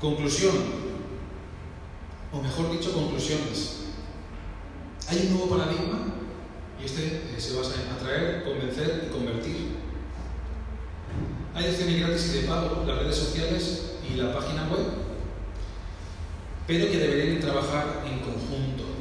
Conclusión, 0.00 0.54
o 2.32 2.42
mejor 2.42 2.72
dicho, 2.72 2.92
conclusiones. 2.92 3.80
Hay 5.08 5.26
un 5.26 5.36
nuevo 5.36 5.56
paradigma 5.56 5.98
y 6.80 6.84
este 6.84 7.06
eh, 7.06 7.34
se 7.38 7.56
basa 7.56 7.74
en 7.82 7.92
atraer, 7.92 8.44
convencer 8.44 9.06
y 9.06 9.12
convertir. 9.12 9.82
Hay 11.54 11.68
opciones 11.68 12.00
gratis 12.00 12.34
y 12.34 12.38
de 12.40 12.48
pago, 12.48 12.84
las 12.86 12.98
redes 12.98 13.16
sociales 13.16 13.92
y 14.10 14.16
la 14.16 14.32
página 14.34 14.68
web, 14.68 14.86
pero 16.66 16.90
que 16.90 16.96
deberían 16.96 17.40
trabajar 17.40 18.02
en 18.06 18.20
conjunto. 18.20 18.91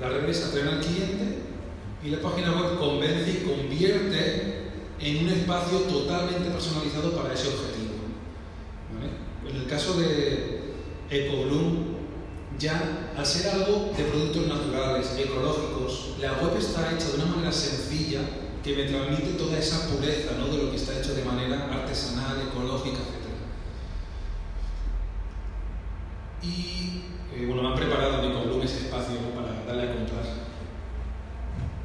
Las 0.00 0.12
redes 0.12 0.44
atraen 0.44 0.68
al 0.68 0.80
cliente 0.80 1.38
y 2.04 2.10
la 2.10 2.20
página 2.20 2.52
web 2.52 2.78
convence 2.78 3.30
y 3.30 3.44
convierte 3.46 4.56
en 5.00 5.24
un 5.24 5.28
espacio 5.30 5.78
totalmente 5.80 6.50
personalizado 6.50 7.12
para 7.12 7.34
ese 7.34 7.48
objetivo. 7.48 7.94
En 9.48 9.56
el 9.56 9.66
caso 9.66 9.98
de 9.98 10.74
EcoBloom, 11.10 11.96
ya 12.58 13.12
al 13.16 13.26
ser 13.26 13.50
algo 13.50 13.92
de 13.96 14.04
productos 14.04 14.46
naturales, 14.46 15.14
ecológicos, 15.18 16.16
la 16.20 16.32
web 16.34 16.56
está 16.58 16.92
hecha 16.92 17.08
de 17.08 17.22
una 17.22 17.26
manera 17.26 17.52
sencilla 17.52 18.20
que 18.62 18.74
me 18.74 18.84
transmite 18.84 19.38
toda 19.38 19.58
esa 19.58 19.88
pureza 19.88 20.32
¿no? 20.38 20.48
de 20.48 20.64
lo 20.64 20.70
que 20.70 20.76
está 20.76 20.98
hecho 20.98 21.14
de 21.14 21.24
manera 21.24 21.68
artesanal, 21.72 22.36
ecológica, 22.50 22.98
etc. 22.98 23.26
Y 26.42 27.02
eh, 27.34 27.46
bueno, 27.46 27.62
me 27.62 27.68
han 27.68 27.74
preparado 27.74 28.22
mi 28.22 28.32
Column 28.32 28.62
ese 28.62 28.86
espacio 28.86 29.14
¿no? 29.20 29.40
para 29.40 29.64
darle 29.64 29.90
a 29.90 29.94
comprar. 29.94 30.24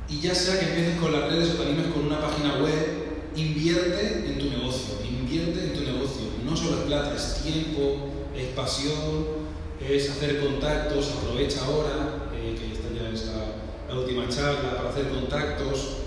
Y 0.10 0.11
ya 0.22 0.36
sea 0.36 0.60
que 0.60 0.66
empieces 0.68 1.00
con 1.00 1.12
las 1.12 1.32
redes 1.32 1.50
o 1.50 1.54
te 1.54 1.64
animes 1.64 1.88
con 1.88 2.06
una 2.06 2.22
página 2.22 2.62
web, 2.62 3.12
invierte 3.36 4.26
en 4.28 4.38
tu 4.38 4.50
negocio, 4.50 4.96
invierte 5.04 5.64
en 5.64 5.74
tu 5.74 5.82
negocio. 5.82 6.22
No 6.46 6.56
solo 6.56 6.82
es 6.82 6.84
plata, 6.84 7.16
es 7.16 7.42
tiempo, 7.44 8.10
es 8.36 8.48
pasión, 8.50 9.42
es 9.82 10.12
hacer 10.12 10.40
contactos, 10.40 11.12
aprovecha 11.18 11.66
ahora, 11.66 12.30
eh, 12.36 12.56
que 12.56 12.72
esta 12.72 12.94
ya 12.94 13.10
es 13.10 13.32
la, 13.34 13.98
última 13.98 14.30
charla, 14.30 14.78
para 14.78 14.90
hacer 14.90 15.10
contactos 15.10 15.98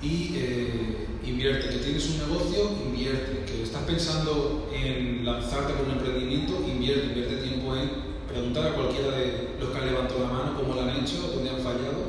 y 0.00 0.30
eh, 0.34 1.06
invierte. 1.26 1.68
Que 1.68 1.78
tienes 1.78 2.08
un 2.10 2.18
negocio, 2.18 2.70
invierte. 2.86 3.44
Que 3.44 3.62
estás 3.64 3.82
pensando 3.82 4.70
en 4.72 5.24
lanzarte 5.24 5.74
con 5.74 5.86
un 5.86 5.98
emprendimiento, 5.98 6.64
invierte. 6.66 7.06
Invierte 7.08 7.36
tiempo 7.36 7.74
en 7.74 7.90
preguntar 8.28 8.68
a 8.68 8.74
cualquiera 8.74 9.10
de 9.10 9.56
los 9.60 9.70
que 9.70 9.78
han 9.78 9.86
levantado 9.86 10.20
la 10.20 10.32
mano 10.32 10.56
cómo 10.56 10.74
lo 10.74 10.82
han 10.82 10.90
hecho, 10.90 11.32
dónde 11.34 11.50
han 11.50 11.58
fallado. 11.58 12.05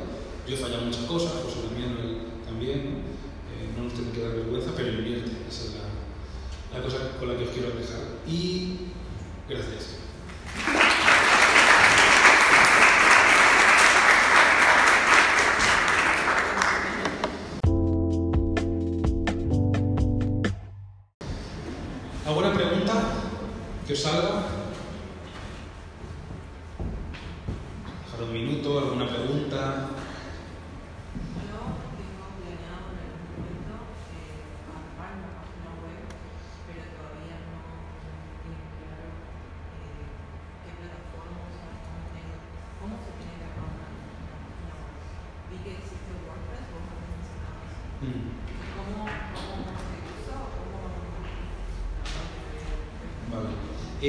Yo 0.48 0.54
he 0.54 0.56
fallado 0.56 0.86
muchas 0.86 1.04
cosas, 1.04 1.32
José 1.44 1.68
Damián 1.68 1.92
también, 2.46 2.84
¿no? 2.84 2.90
Eh, 3.52 3.68
no 3.76 3.84
nos 3.84 3.92
tiene 3.92 4.12
que 4.12 4.22
dar 4.22 4.32
vergüenza, 4.32 4.70
pero 4.74 4.88
invierte. 4.88 5.30
Esa 5.46 5.64
es 5.64 5.74
la, 5.74 6.78
la 6.78 6.84
cosa 6.84 6.96
con 7.18 7.28
la 7.28 7.36
que 7.36 7.44
os 7.44 7.50
quiero 7.50 7.68
dejar. 7.68 8.00
Y 8.26 8.87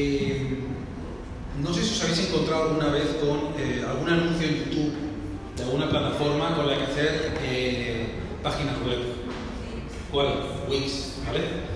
Eh, 0.01 0.59
no 1.61 1.73
sé 1.73 1.83
si 1.83 1.91
os 1.91 2.03
habéis 2.03 2.29
encontrado 2.29 2.69
alguna 2.69 2.87
vez 2.87 3.17
con 3.19 3.51
eh, 3.59 3.83
algún 3.85 4.07
anuncio 4.07 4.47
en 4.47 4.55
YouTube 4.63 4.93
de 5.57 5.63
alguna 5.63 5.89
plataforma 5.89 6.55
con 6.55 6.67
la 6.67 6.77
que 6.77 6.83
hacer 6.83 7.37
eh, 7.43 8.07
páginas 8.41 8.77
web. 8.87 8.99
¿Cuál? 10.09 10.27
Wix, 10.69 11.15
¿vale? 11.27 11.67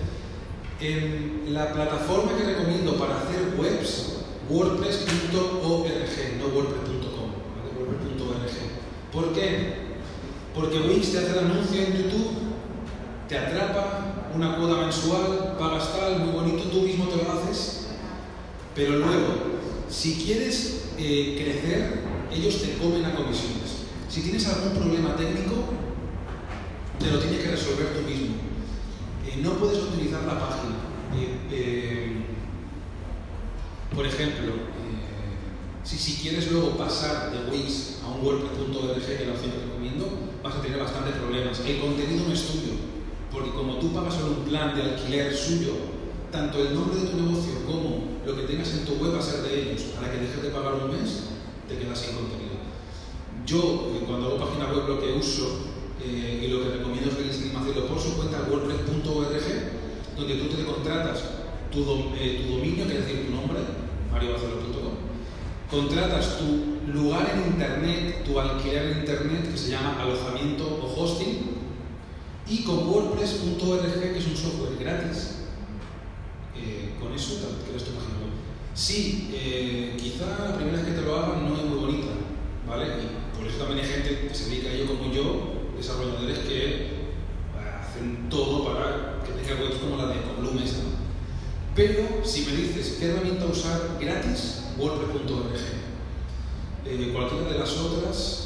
La 1.49 1.73
plataforma 1.73 2.38
que 2.38 2.45
recomiendo 2.45 2.95
para 2.95 3.17
hacer 3.17 3.55
webs, 3.57 4.19
wordpress.org, 4.49 5.33
no 5.33 6.45
wordpress.com, 6.47 7.29
¿vale? 7.57 7.71
wordpress.org. 7.77 9.12
¿Por 9.12 9.33
qué? 9.33 9.73
Porque 10.55 10.79
Wix 10.79 11.12
te 11.12 11.17
hace 11.17 11.31
el 11.31 11.39
anuncio 11.39 11.81
en 11.81 11.97
YouTube, 11.97 12.31
te 13.27 13.38
atrapa, 13.38 14.29
una 14.33 14.55
cuota 14.55 14.81
mensual, 14.81 15.57
pagas 15.59 15.91
tal, 15.97 16.19
muy 16.19 16.31
bonito, 16.31 16.69
tú 16.69 16.83
mismo 16.83 17.09
te 17.09 17.17
lo 17.17 17.31
haces, 17.33 17.83
pero 18.75 18.97
luego, 18.97 19.59
si 19.89 20.15
quieres 20.15 20.86
eh, 20.97 21.36
crecer, 21.38 22.01
ellos 22.31 22.62
te 22.62 22.77
comen 22.77 23.05
a 23.05 23.15
comisiones. 23.15 23.86
Si 24.09 24.21
tienes 24.21 24.47
algún 24.47 24.73
problema 24.73 25.15
técnico, 25.15 25.65
te 26.99 27.12
lo 27.12 27.19
tienes 27.19 27.39
que 27.39 27.51
resolver 27.51 27.93
tú 27.93 28.09
mismo. 28.09 28.36
Eh, 29.27 29.39
no 29.41 29.53
puedes 29.53 29.79
optimizar 29.79 30.23
la 30.23 30.39
página. 30.39 30.75
Eh, 31.15 31.38
eh, 31.51 32.23
por 33.93 34.05
ejemplo, 34.05 34.53
eh, 34.53 35.83
si, 35.83 35.97
si 35.97 36.21
quieres 36.21 36.51
luego 36.51 36.77
pasar 36.77 37.31
de 37.31 37.51
Wix 37.51 37.99
a 38.03 38.09
un 38.09 38.25
WordPress.org, 38.25 39.05
que 39.05 39.13
es 39.13 39.27
la 39.27 39.33
opción 39.33 39.51
recomiendo, 39.67 40.07
vas 40.43 40.55
a 40.55 40.62
tener 40.62 40.79
bastantes 40.79 41.15
problemas. 41.15 41.59
El 41.59 41.79
contenido 41.79 42.25
no 42.27 42.33
es 42.33 42.47
tuyo, 42.47 42.73
porque 43.31 43.51
como 43.51 43.77
tú 43.77 43.93
pagas 43.93 44.15
solo 44.15 44.38
un 44.38 44.45
plan 44.45 44.75
de 44.75 44.81
alquiler 44.81 45.36
suyo, 45.36 45.73
tanto 46.31 46.59
el 46.59 46.73
nombre 46.73 46.99
de 46.99 47.07
tu 47.07 47.17
negocio 47.17 47.65
como 47.67 48.12
lo 48.25 48.36
que 48.36 48.43
tengas 48.43 48.71
en 48.73 48.86
tu 48.86 48.93
web 48.95 49.13
va 49.15 49.19
a 49.19 49.21
ser 49.21 49.41
de 49.43 49.62
ellos. 49.62 49.81
Para 49.95 50.12
que 50.12 50.19
dejes 50.19 50.41
de 50.43 50.49
pagar 50.49 50.73
un 50.75 50.91
mes, 50.91 51.23
te 51.67 51.77
quedas 51.77 51.99
sin 51.99 52.15
contenido. 52.15 52.55
Yo, 53.45 53.91
eh, 53.95 54.03
cuando 54.07 54.27
hago 54.27 54.38
página 54.38 54.71
web, 54.71 54.88
lo 54.88 54.99
que 54.99 55.13
uso 55.13 55.59
eh, 56.03 56.43
y 56.43 56.47
lo 56.47 56.63
que 56.63 56.77
recomiendo 56.77 57.09
es 57.12 57.15
que 57.17 57.23
les 57.25 57.38
animo 57.41 57.59
a 57.59 57.62
hacerlo 57.62 57.88
por 57.88 57.99
su 57.99 58.15
cuenta 58.15 58.47
wordpress.org, 58.49 59.43
donde 60.17 60.36
tú 60.36 60.55
te 60.55 60.63
contratas 60.65 61.23
tu, 61.71 61.83
dom- 61.83 62.13
eh, 62.17 62.43
tu 62.45 62.55
dominio, 62.55 62.88
que 62.88 62.97
es 62.97 63.05
decir, 63.05 63.25
tu 63.27 63.31
nombre, 63.36 63.59
mariobarcelo.com, 64.12 64.93
contratas 65.69 66.38
tu 66.38 66.91
lugar 66.93 67.31
en 67.36 67.51
internet, 67.53 68.23
tu 68.25 68.39
alquiler 68.39 68.91
en 68.91 68.99
internet, 68.99 69.51
que 69.51 69.57
se 69.57 69.71
llama 69.71 70.01
alojamiento 70.01 70.63
o 70.81 71.01
hosting, 71.01 71.51
y 72.47 72.63
con 72.63 72.88
wordpress.org, 72.88 73.99
que 74.13 74.17
es 74.19 74.27
un 74.27 74.38
software 74.38 74.77
gratis, 74.79 75.39
eh, 76.65 76.95
con 76.99 77.13
eso 77.13 77.36
te 77.36 77.69
creas 77.69 77.84
tu 77.84 77.91
página 77.91 78.19
web. 78.19 78.34
Sí, 78.73 79.30
eh, 79.34 79.95
quizá 79.99 80.49
la 80.49 80.56
primera 80.56 80.78
vez 80.78 80.86
que 80.88 80.99
te 80.99 81.02
lo 81.02 81.15
hagan 81.17 81.47
no 81.47 81.56
es 81.56 81.63
muy 81.63 81.80
bonita, 81.80 82.08
¿vale? 82.67 82.86
Y 82.86 83.38
por 83.38 83.47
eso 83.47 83.58
también 83.58 83.86
hay 83.86 83.91
gente 83.91 84.28
que 84.28 84.34
se 84.36 84.49
dedica 84.49 84.69
a 84.69 84.73
ello 84.73 84.88
como 84.88 85.12
yo, 85.12 85.71
desarrolladores 85.78 86.39
que 86.39 86.65
eh, 86.76 86.89
hacen 87.82 88.30
todo 88.30 88.65
para 88.65 89.23
que 89.23 89.32
tenga 89.34 89.62
webs 89.62 89.78
como 89.78 89.97
la 89.97 90.08
de 90.08 90.21
Column 90.21 90.63
esa, 90.63 90.78
¿no? 90.78 91.04
Pero 91.76 92.23
si 92.23 92.45
me 92.45 92.56
dices 92.56 92.97
qué 92.99 93.08
herramienta 93.08 93.45
usar 93.45 93.97
gratis, 93.99 94.63
wordpress.org. 94.78 95.84
Eh, 96.86 97.12
cualquiera 97.13 97.49
de 97.49 97.60
las 97.60 97.78
otras. 97.78 98.39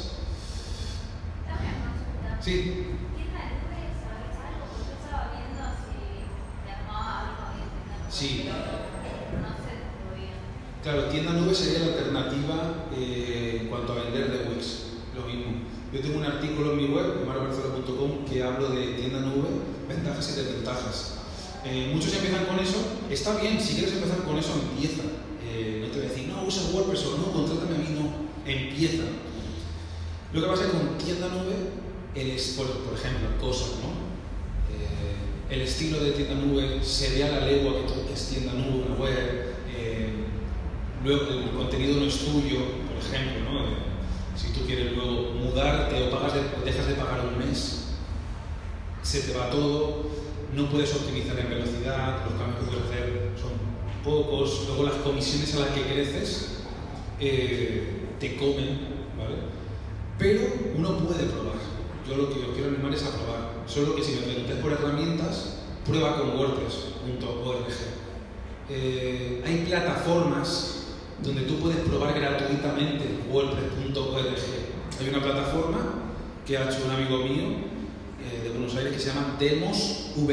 Sí, 2.40 2.96
¿Tienda 3.14 3.40
de 3.44 3.60
nube 3.60 3.92
sabes 3.98 4.38
algo? 4.40 4.64
Porque 4.72 4.88
yo 4.88 4.94
estaba 4.96 5.28
viendo 5.34 5.62
si 5.76 6.24
te 6.64 6.70
armaba 6.70 7.10
algo 7.20 7.44
bien 7.52 7.68
tienda 7.68 7.92
de 7.92 7.98
nube. 7.98 8.08
Sí. 8.08 8.48
Pero 8.48 9.42
no 9.42 9.52
sé 9.58 9.72
todavía. 9.92 10.38
Claro, 10.82 11.04
tienda 11.06 11.32
nube 11.32 11.54
sería 11.54 11.80
la 11.80 11.86
alternativa 11.86 12.86
eh, 12.96 13.58
en 13.62 13.68
cuanto 13.68 13.92
a 13.92 14.04
vender 14.04 14.30
de 14.30 14.48
Wix, 14.48 14.94
lo 15.16 15.26
mismo. 15.26 15.66
Yo 15.92 16.00
tengo 16.00 16.18
un 16.18 16.24
artículo 16.24 16.72
en 16.72 16.76
mi 16.76 16.86
web, 16.86 17.26
marobarcelo.com, 17.26 18.24
que 18.24 18.42
hablo 18.42 18.68
de 18.68 18.94
tienda 18.94 19.20
nube, 19.20 19.48
ventajas 19.88 20.30
y 20.32 20.40
desventajas. 20.40 21.14
Eh, 21.64 21.90
muchos 21.92 22.14
empiezan 22.14 22.46
con 22.46 22.60
eso, 22.60 22.76
está 23.10 23.40
bien, 23.40 23.60
si 23.60 23.74
quieres 23.74 23.94
empezar 23.94 24.18
con 24.22 24.38
eso, 24.38 24.52
empieza. 24.54 25.02
Eh, 25.42 25.82
no 25.84 25.90
te 25.90 25.98
voy 25.98 26.06
a 26.06 26.10
decir, 26.10 26.28
no, 26.28 26.44
usa 26.46 26.62
WordPress 26.72 27.06
o 27.06 27.18
no, 27.18 27.32
contrátame 27.32 27.74
a 27.74 27.78
mí, 27.78 27.98
no, 27.98 28.50
empieza. 28.50 29.02
Lo 30.32 30.40
que 30.40 30.46
pasa 30.46 30.64
es 30.64 30.70
que 30.70 30.76
con 30.76 30.98
tienda 30.98 31.28
nube, 31.28 31.56
el 32.14 32.40
por, 32.56 32.66
por 32.66 32.94
ejemplo, 32.94 33.28
cosas, 33.40 33.70
¿no? 33.82 33.90
Eh, 34.70 35.54
el 35.54 35.62
estilo 35.62 35.98
de 35.98 36.12
tienda 36.12 36.34
nube 36.34 36.84
se 36.84 37.14
ve 37.14 37.24
a 37.24 37.40
la 37.40 37.46
legua 37.46 37.72
que, 37.74 38.06
que 38.06 38.12
es 38.12 38.28
tienda 38.28 38.52
nube, 38.52 38.84
una 38.86 38.94
web. 38.94 39.07
Luego 41.08 41.22
el 41.30 41.50
contenido 41.50 42.00
no 42.00 42.06
es 42.06 42.18
tuyo, 42.18 42.58
por 42.86 42.98
ejemplo, 43.02 43.50
¿no? 43.50 43.60
Eh, 43.60 43.78
si 44.36 44.52
tú 44.52 44.66
quieres 44.66 44.92
luego 44.92 45.32
mudarte 45.32 46.06
o 46.06 46.10
pagas 46.10 46.34
dejas 46.64 46.86
de 46.86 46.94
pagar 46.94 47.26
un 47.26 47.38
mes, 47.38 47.94
se 49.02 49.20
te 49.22 49.36
va 49.36 49.50
todo, 49.50 50.10
no 50.54 50.68
puedes 50.68 50.94
optimizar 50.94 51.38
en 51.40 51.48
velocidad, 51.48 52.24
los 52.24 52.34
cambios 52.34 52.60
que 52.60 52.66
puedes 52.66 52.84
hacer 52.84 53.32
son 53.40 53.52
pocos, 54.04 54.66
luego 54.68 54.84
las 54.84 54.96
comisiones 54.96 55.54
a 55.54 55.60
las 55.60 55.68
que 55.70 55.82
creces 55.82 56.64
eh, 57.18 58.06
te 58.20 58.36
comen, 58.36 58.78
¿vale? 59.16 59.36
Pero 60.18 60.42
uno 60.76 60.98
puede 60.98 61.24
probar. 61.24 61.56
Yo 62.06 62.16
lo 62.16 62.28
que 62.28 62.40
os 62.40 62.54
quiero 62.54 62.68
animar 62.68 62.92
es 62.92 63.04
a 63.04 63.16
probar. 63.16 63.64
Solo 63.66 63.94
que 63.94 64.02
si 64.02 64.12
me 64.12 64.22
preguntáis 64.22 64.60
por 64.60 64.72
herramientas, 64.72 65.58
prueba 65.86 66.18
con 66.18 66.36
WordPress.org. 66.36 67.66
Eh, 68.70 69.42
hay 69.46 69.64
plataformas 69.66 70.77
donde 71.22 71.42
tú 71.42 71.58
puedes 71.58 71.78
probar 71.78 72.14
gratuitamente 72.18 73.04
WordPress.org. 73.30 74.36
Hay 75.00 75.08
una 75.08 75.22
plataforma 75.22 75.78
que 76.46 76.56
ha 76.56 76.64
hecho 76.64 76.84
un 76.86 76.90
amigo 76.92 77.18
mío 77.18 77.44
eh, 78.20 78.42
de 78.44 78.50
Buenos 78.50 78.74
Aires 78.76 78.92
que 78.92 78.98
se 78.98 79.08
llama 79.08 79.36
demoswp.com. 79.38 80.28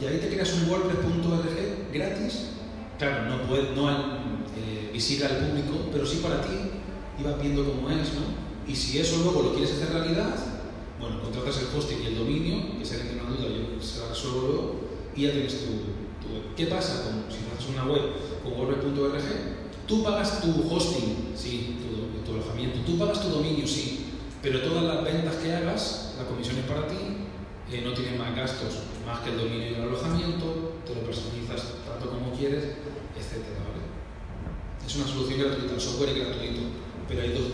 Y 0.00 0.04
ahí 0.04 0.18
te 0.18 0.28
creas 0.28 0.52
un 0.54 0.68
WordPress.org 0.68 1.92
gratis. 1.92 2.48
Claro, 2.98 3.24
no, 3.24 3.42
puede, 3.48 3.74
no 3.74 3.90
eh, 3.90 4.90
visible 4.92 5.26
al 5.26 5.38
público, 5.38 5.88
pero 5.92 6.06
sí 6.06 6.20
para 6.22 6.42
ti 6.42 6.54
y 7.18 7.22
vas 7.22 7.40
viendo 7.40 7.64
cómo 7.64 7.90
es, 7.90 8.14
¿no? 8.14 8.42
Y 8.66 8.74
si 8.76 8.98
eso 8.98 9.18
luego 9.24 9.42
lo 9.42 9.52
quieres 9.54 9.72
hacer 9.72 9.92
realidad, 9.92 10.34
bueno, 11.00 11.20
contratas 11.20 11.58
el 11.60 11.76
hosting 11.76 12.02
y 12.02 12.06
el 12.06 12.18
dominio, 12.18 12.78
que 12.78 12.84
si 12.84 12.94
alguien 12.94 13.14
tiene 13.14 13.22
una 13.22 13.36
duda, 13.36 13.48
yo 13.48 13.82
se 13.82 14.00
la 14.00 14.08
resuelvo 14.08 14.40
luego, 14.40 14.80
y 15.16 15.22
ya 15.22 15.32
tienes 15.32 15.58
tu, 15.58 15.66
tu. 16.22 16.54
¿Qué 16.56 16.66
pasa 16.66 17.04
con, 17.04 17.24
haces 17.62 17.74
una 17.74 17.84
web 17.84 18.02
con 18.42 18.52
wordpress.org? 18.58 19.22
Tú 19.86 20.02
pagas 20.02 20.40
tu 20.40 20.68
hosting, 20.70 21.32
sí, 21.36 21.76
tu, 21.80 22.24
tu 22.24 22.38
alojamiento, 22.38 22.80
tú 22.86 22.98
pagas 22.98 23.20
tu 23.20 23.28
dominio, 23.28 23.66
sí, 23.66 24.06
pero 24.42 24.60
todas 24.60 24.84
las 24.84 25.04
ventas 25.04 25.36
que 25.36 25.54
hagas, 25.54 26.14
la 26.18 26.24
comisión 26.26 26.56
es 26.58 26.64
para 26.64 26.86
ti, 26.86 26.96
eh, 27.70 27.82
no 27.84 27.92
tienes 27.92 28.18
más 28.18 28.34
gastos 28.34 28.84
más 29.06 29.20
que 29.20 29.30
el 29.30 29.38
dominio 29.38 29.70
y 29.70 29.74
el 29.74 29.82
alojamiento, 29.82 30.74
te 30.86 30.94
lo 30.94 31.00
personalizas 31.02 31.74
tanto 31.86 32.10
como 32.10 32.32
quieres, 32.32 32.64
etcétera, 33.16 33.58
¿vale? 33.66 33.82
Es 34.86 34.96
una 34.96 35.06
solución 35.06 35.40
gratuita, 35.40 35.74
el 35.74 35.80
software 35.80 36.10
es 36.10 36.18
gratuito, 36.18 36.60
pero 37.08 37.22
hay 37.22 37.32
dos 37.32 37.46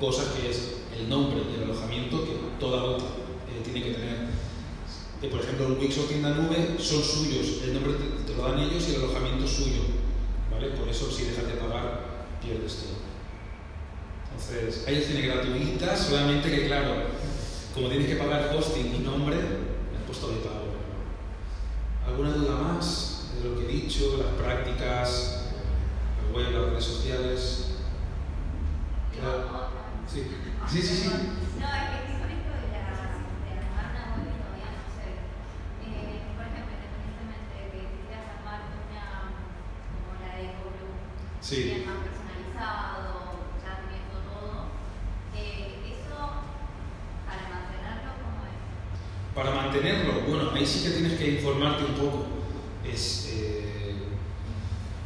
cosas 0.00 0.26
que 0.34 0.50
es 0.50 0.76
el 0.98 1.08
nombre 1.08 1.40
y 1.50 1.56
el 1.56 1.70
alojamiento 1.70 2.24
que 2.24 2.32
toda 2.58 2.84
web 2.84 2.98
eh, 2.98 3.60
tiene 3.64 3.82
que 3.82 3.92
tener. 3.92 4.35
Eh, 5.22 5.28
por 5.28 5.40
ejemplo, 5.40 5.66
el 5.66 5.72
Wix 5.78 5.98
o 5.98 6.02
tienda 6.02 6.30
nube 6.30 6.76
son 6.78 7.02
suyos, 7.02 7.62
el 7.64 7.74
nombre 7.74 7.94
te, 7.94 8.32
te 8.32 8.36
lo 8.36 8.48
dan 8.48 8.58
ellos 8.58 8.86
y 8.88 8.94
el 8.94 9.02
alojamiento 9.02 9.44
es 9.44 9.50
suyo, 9.50 9.82
¿vale? 10.50 10.68
Por 10.68 10.88
eso 10.88 11.10
si 11.10 11.24
dejas 11.24 11.46
de 11.46 11.54
pagar, 11.54 12.26
pierdes 12.42 12.76
todo. 12.76 12.96
Entonces, 14.30 14.84
hay 14.86 14.98
opciones 14.98 15.24
gratuitas, 15.24 15.98
solamente 16.00 16.50
que 16.50 16.66
claro, 16.66 16.94
como 17.74 17.88
tienes 17.88 18.08
que 18.08 18.16
pagar 18.16 18.54
hosting 18.54 18.94
y 18.94 18.98
nombre, 18.98 19.36
me 19.36 19.98
has 19.98 20.04
puesto 20.06 20.28
de 20.28 20.36
pago. 20.36 20.76
¿Alguna 22.06 22.32
duda 22.32 22.56
más 22.56 23.30
de 23.42 23.48
lo 23.48 23.58
que 23.58 23.64
he 23.64 23.68
dicho, 23.68 24.18
las 24.18 24.34
prácticas, 24.40 25.44
la 26.22 26.36
web, 26.36 26.52
las 26.52 26.70
redes 26.70 26.84
sociales? 26.84 27.64
Claro. 29.18 29.70
Sí, 30.06 30.22
sí, 30.70 30.82
sí. 30.82 30.94
sí. 30.94 31.08
No, 31.58 31.66
es 31.66 31.88
que 31.90 31.96
estoy 31.98 32.16
con 32.20 32.30
esto 32.30 32.52
de 32.52 32.68
la, 32.70 32.84
de 32.86 33.50
armar 33.58 33.86
una 33.90 34.04
web 34.14 34.28
y 34.28 34.38
todavía 34.38 34.70
no 34.70 34.86
sé. 34.86 35.08
Eh, 35.82 36.30
por 36.36 36.46
ejemplo, 36.46 36.72
independientemente 36.78 37.56
de 37.58 37.66
que 37.74 37.80
quisieras 37.90 38.38
armar 38.38 38.70
una 38.70 39.34
como 39.90 40.14
la 40.22 40.30
de 40.38 40.46
Google, 40.62 40.94
Sí. 41.48 41.62
bien 41.62 41.86
más 41.86 42.02
personalizado, 42.02 43.38
ya 43.62 43.78
teniendo 43.86 44.18
todo, 44.26 44.66
eh, 45.30 45.78
eso 45.94 46.18
para 47.22 47.46
mantenerlo 47.46 48.18
como 48.18 48.42
es. 48.50 48.58
Para 49.32 49.54
mantenerlo, 49.54 50.26
bueno, 50.26 50.50
ahí 50.50 50.66
sí 50.66 50.82
que 50.82 50.90
tienes 50.90 51.12
que 51.12 51.30
informarte 51.38 51.84
un 51.84 51.94
poco. 51.94 52.26
Es, 52.84 53.30
eh, 53.30 53.94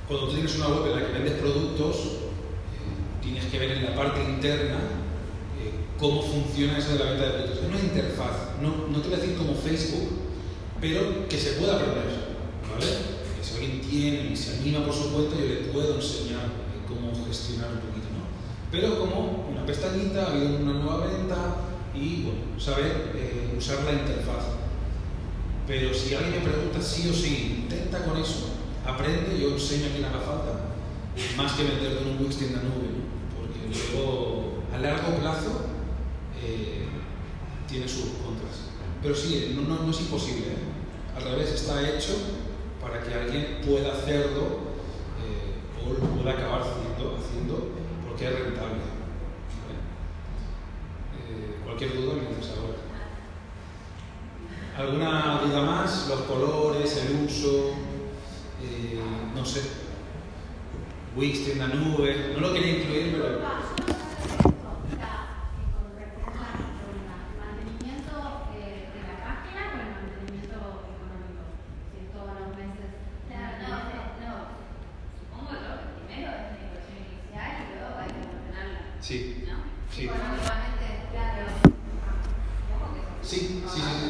cuando 0.08 0.28
tú 0.28 0.32
tienes 0.32 0.56
una 0.56 0.68
web 0.68 0.86
en 0.86 1.02
la 1.02 1.06
que 1.08 1.12
vendes 1.12 1.40
productos, 1.40 1.96
eh, 1.98 3.20
tienes 3.20 3.44
que 3.44 3.58
ver 3.58 3.72
en 3.72 3.84
la 3.84 3.94
parte 3.94 4.24
interna 4.24 4.78
cómo 5.98 6.22
funciona 6.22 6.78
eso 6.78 6.94
de 6.94 7.04
la 7.04 7.10
venta 7.10 7.26
de 7.26 7.30
productos. 7.32 7.58
Es 7.58 7.68
una 7.68 7.80
interfaz, 7.80 8.56
no, 8.62 8.88
no 8.88 9.02
te 9.02 9.08
voy 9.10 9.18
a 9.18 9.20
decir 9.20 9.36
como 9.36 9.54
Facebook, 9.54 10.08
pero 10.80 11.28
que 11.28 11.36
se 11.36 11.60
pueda 11.60 11.74
aprender, 11.74 12.06
¿vale? 12.72 13.09
Alguien 13.60 13.80
tiene 13.82 14.30
y 14.32 14.36
se 14.36 14.56
anima 14.58 14.84
por 14.86 14.94
su 14.94 15.12
cuenta, 15.12 15.36
yo 15.36 15.44
le 15.44 15.56
puedo 15.70 15.96
enseñar 15.96 16.46
eh, 16.46 16.80
cómo 16.88 17.12
gestionar 17.26 17.68
un 17.72 17.80
poquito, 17.80 18.08
¿no? 18.16 18.24
Pero 18.72 18.98
como 18.98 19.48
una 19.52 19.66
pestañita, 19.66 20.24
ha 20.24 20.30
habido 20.32 20.56
una 20.56 20.72
nueva 20.72 21.06
venta 21.06 21.56
y, 21.94 22.22
bueno, 22.22 22.40
saber 22.58 23.12
eh, 23.14 23.54
usar 23.58 23.84
la 23.84 23.92
interfaz. 23.92 24.44
Pero 25.66 25.92
si 25.92 26.14
alguien 26.14 26.42
me 26.42 26.48
pregunta 26.50 26.80
sí 26.80 27.08
o 27.10 27.12
sí, 27.12 27.64
intenta 27.64 28.02
con 28.04 28.16
eso, 28.16 28.48
aprende, 28.86 29.38
yo 29.38 29.50
enseño 29.50 29.86
a 29.86 29.90
quien 29.90 30.04
haga 30.06 30.20
falta, 30.20 30.60
más 31.36 31.52
que 31.52 31.64
venderte 31.64 32.00
en 32.00 32.08
un 32.16 32.24
Wix 32.24 32.38
tienda 32.38 32.62
nube, 32.62 32.88
¿no? 32.96 33.04
porque 33.36 33.92
luego 33.92 34.62
a 34.72 34.78
largo 34.78 35.18
plazo 35.20 35.66
eh, 36.42 36.86
tiene 37.68 37.86
sus 37.86 38.04
contras. 38.24 38.72
Pero 39.02 39.14
sí, 39.14 39.52
no, 39.54 39.62
no- 39.68 39.82
no 39.84 39.90
es 39.90 40.00
imposible, 40.00 40.46
¿eh? 40.46 41.14
al 41.14 41.24
revés, 41.24 41.50
está 41.50 41.86
hecho 41.90 42.14
para 42.80 43.00
que 43.02 43.14
alguien 43.14 43.60
pueda 43.66 43.92
hacerlo 43.92 44.70
eh, 45.20 45.84
o 45.84 45.92
lo 45.92 45.98
pueda 46.16 46.32
acabar 46.32 46.62
haciendo, 46.62 47.68
porque 48.06 48.24
es 48.26 48.32
rentable. 48.32 48.80
Eh, 51.16 51.56
cualquier 51.64 51.94
duda 51.94 52.14
dices 52.14 52.52
ahora. 52.56 52.78
¿Alguna 54.78 55.40
duda 55.44 55.62
más? 55.62 56.08
Los 56.08 56.20
colores, 56.22 56.96
el 56.96 57.24
uso, 57.26 57.70
eh, 58.62 59.00
no 59.34 59.44
sé. 59.44 59.60
Wix, 61.16 61.44
tienda 61.44 61.66
nube, 61.68 62.32
no 62.34 62.40
lo 62.40 62.52
quería 62.54 62.78
incluir, 62.78 63.12
pero 63.12 63.40
mantenimiento 67.38 68.14
eh, 68.54 68.88
de 68.94 69.00
la 69.02 69.16
página 69.18 69.60
o 69.66 69.74
el 69.74 69.90
mantenimiento 69.90 70.86
económico, 70.86 71.42
si 71.90 72.06
es 72.06 72.08
todos 72.14 72.30
los 72.38 72.50
meses. 72.54 72.90
Claro, 73.26 73.58
no, 73.58 73.74
no, 73.90 74.00
no. 74.22 74.32
Supongo 75.18 75.50
yo 75.50 75.70
que 75.82 75.86
primero 75.98 76.30
es 76.30 76.46
la 76.46 76.62
inversión 76.62 76.98
inicial 77.02 77.50
y 77.58 77.74
luego 77.74 77.94
hay 77.98 78.10
que 78.14 78.22
mantenerla, 78.30 78.80
sí, 79.02 79.44
¿no? 79.50 79.56
sí. 79.90 80.02
Bueno, 80.06 80.30
igualmente, 80.38 80.86
claro. 81.10 81.42
Supongo 81.58 82.86
que 82.94 83.02
Sí, 83.26 83.38
sí, 83.66 83.80
sí, 83.82 83.82
sí. 83.82 84.08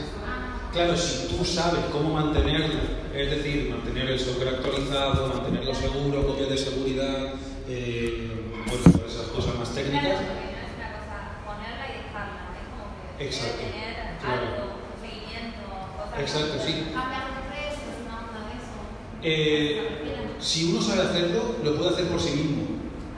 Claro, 0.73 0.95
si 0.97 1.27
tú 1.35 1.45
sabes 1.45 1.85
cómo 1.91 2.15
mantenerlo, 2.15 2.79
es 3.13 3.29
decir, 3.31 3.69
mantener 3.71 4.09
el 4.11 4.21
software 4.21 4.55
actualizado, 4.55 5.27
mantenerlo 5.27 5.75
seguro, 5.75 6.27
copias 6.29 6.49
de 6.51 6.57
seguridad, 6.59 7.35
eh, 7.69 8.31
bueno, 8.67 8.83
todas 8.97 9.11
esas 9.13 9.27
cosas 9.35 9.57
más 9.59 9.69
Claro, 9.71 9.91
técnicas. 9.91 10.15
porque 10.31 10.47
no 10.55 10.63
es 10.63 10.73
una 10.79 10.91
cosa 10.95 11.17
ponerla 11.43 11.85
y 11.91 11.95
dejarla, 12.07 12.55
es 12.55 12.67
como 12.71 12.87
que 13.19 13.25
Exacto, 13.27 13.63
debe 13.67 13.75
tener 13.75 14.19
claro. 14.23 14.47
algo, 14.47 14.63
un 14.79 14.95
seguimiento, 15.03 15.67
cosas 15.99 16.21
Exacto, 16.23 16.55
sí. 16.65 16.73
Cambiar 16.95 17.25
de 17.35 17.43
precios, 17.51 17.95
una 18.07 18.15
onda 18.31 18.41
de 18.47 18.55
eso. 18.63 18.79
Eh, 19.27 20.39
si 20.39 20.71
uno 20.71 20.79
sabe 20.81 21.03
hacerlo, 21.03 21.57
lo 21.67 21.75
puede 21.75 21.91
hacer 21.91 22.07
por 22.07 22.21
sí 22.23 22.31
mismo, 22.31 22.63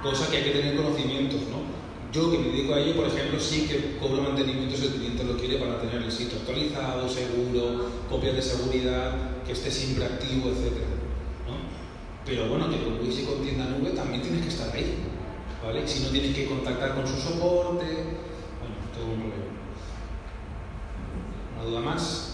cosa 0.03 0.25
que 0.33 0.39
hay 0.41 0.45
que 0.49 0.57
tener 0.57 0.75
conocimientos, 0.75 1.43
¿no? 1.53 1.61
Yo 2.13 2.31
que 2.31 2.37
me 2.39 2.49
dedico 2.49 2.75
a 2.75 2.79
ello, 2.81 2.95
por 2.97 3.07
ejemplo, 3.09 3.41
sí 3.41 3.67
que 3.67 3.97
cobro 3.97 4.21
mantenimiento 4.21 4.77
si 4.77 4.85
el 4.85 4.93
cliente 4.93 5.25
lo 5.25 5.35
quiere 5.39 5.57
para 5.57 5.81
tener 5.81 6.03
el 6.03 6.13
sitio 6.13 6.41
actualizado, 6.41 7.09
seguro, 7.09 7.89
copias 8.11 8.37
de 8.37 8.43
seguridad, 8.43 9.15
que 9.47 9.53
esté 9.53 9.71
siempre 9.71 10.05
activo, 10.05 10.51
etc. 10.51 10.77
¿no? 11.49 11.57
Pero 12.27 12.51
bueno, 12.51 12.69
que 12.69 12.85
con 12.85 13.01
Wix 13.01 13.21
y 13.21 13.25
con 13.25 13.43
tienda 13.43 13.65
nube 13.65 13.93
también 13.97 14.21
tienes 14.21 14.43
que 14.43 14.49
estar 14.49 14.69
ahí, 14.77 14.93
¿vale? 15.65 15.87
Si 15.87 16.03
no 16.03 16.11
tienes 16.11 16.35
que 16.35 16.47
contactar 16.47 16.95
con 16.95 17.07
su 17.07 17.17
soporte, 17.17 17.85
bueno, 17.85 18.75
todo 18.95 19.07
un 19.07 19.21
rollo. 19.21 19.53
¿Una 21.57 21.65
duda 21.65 21.81
más? 21.81 22.32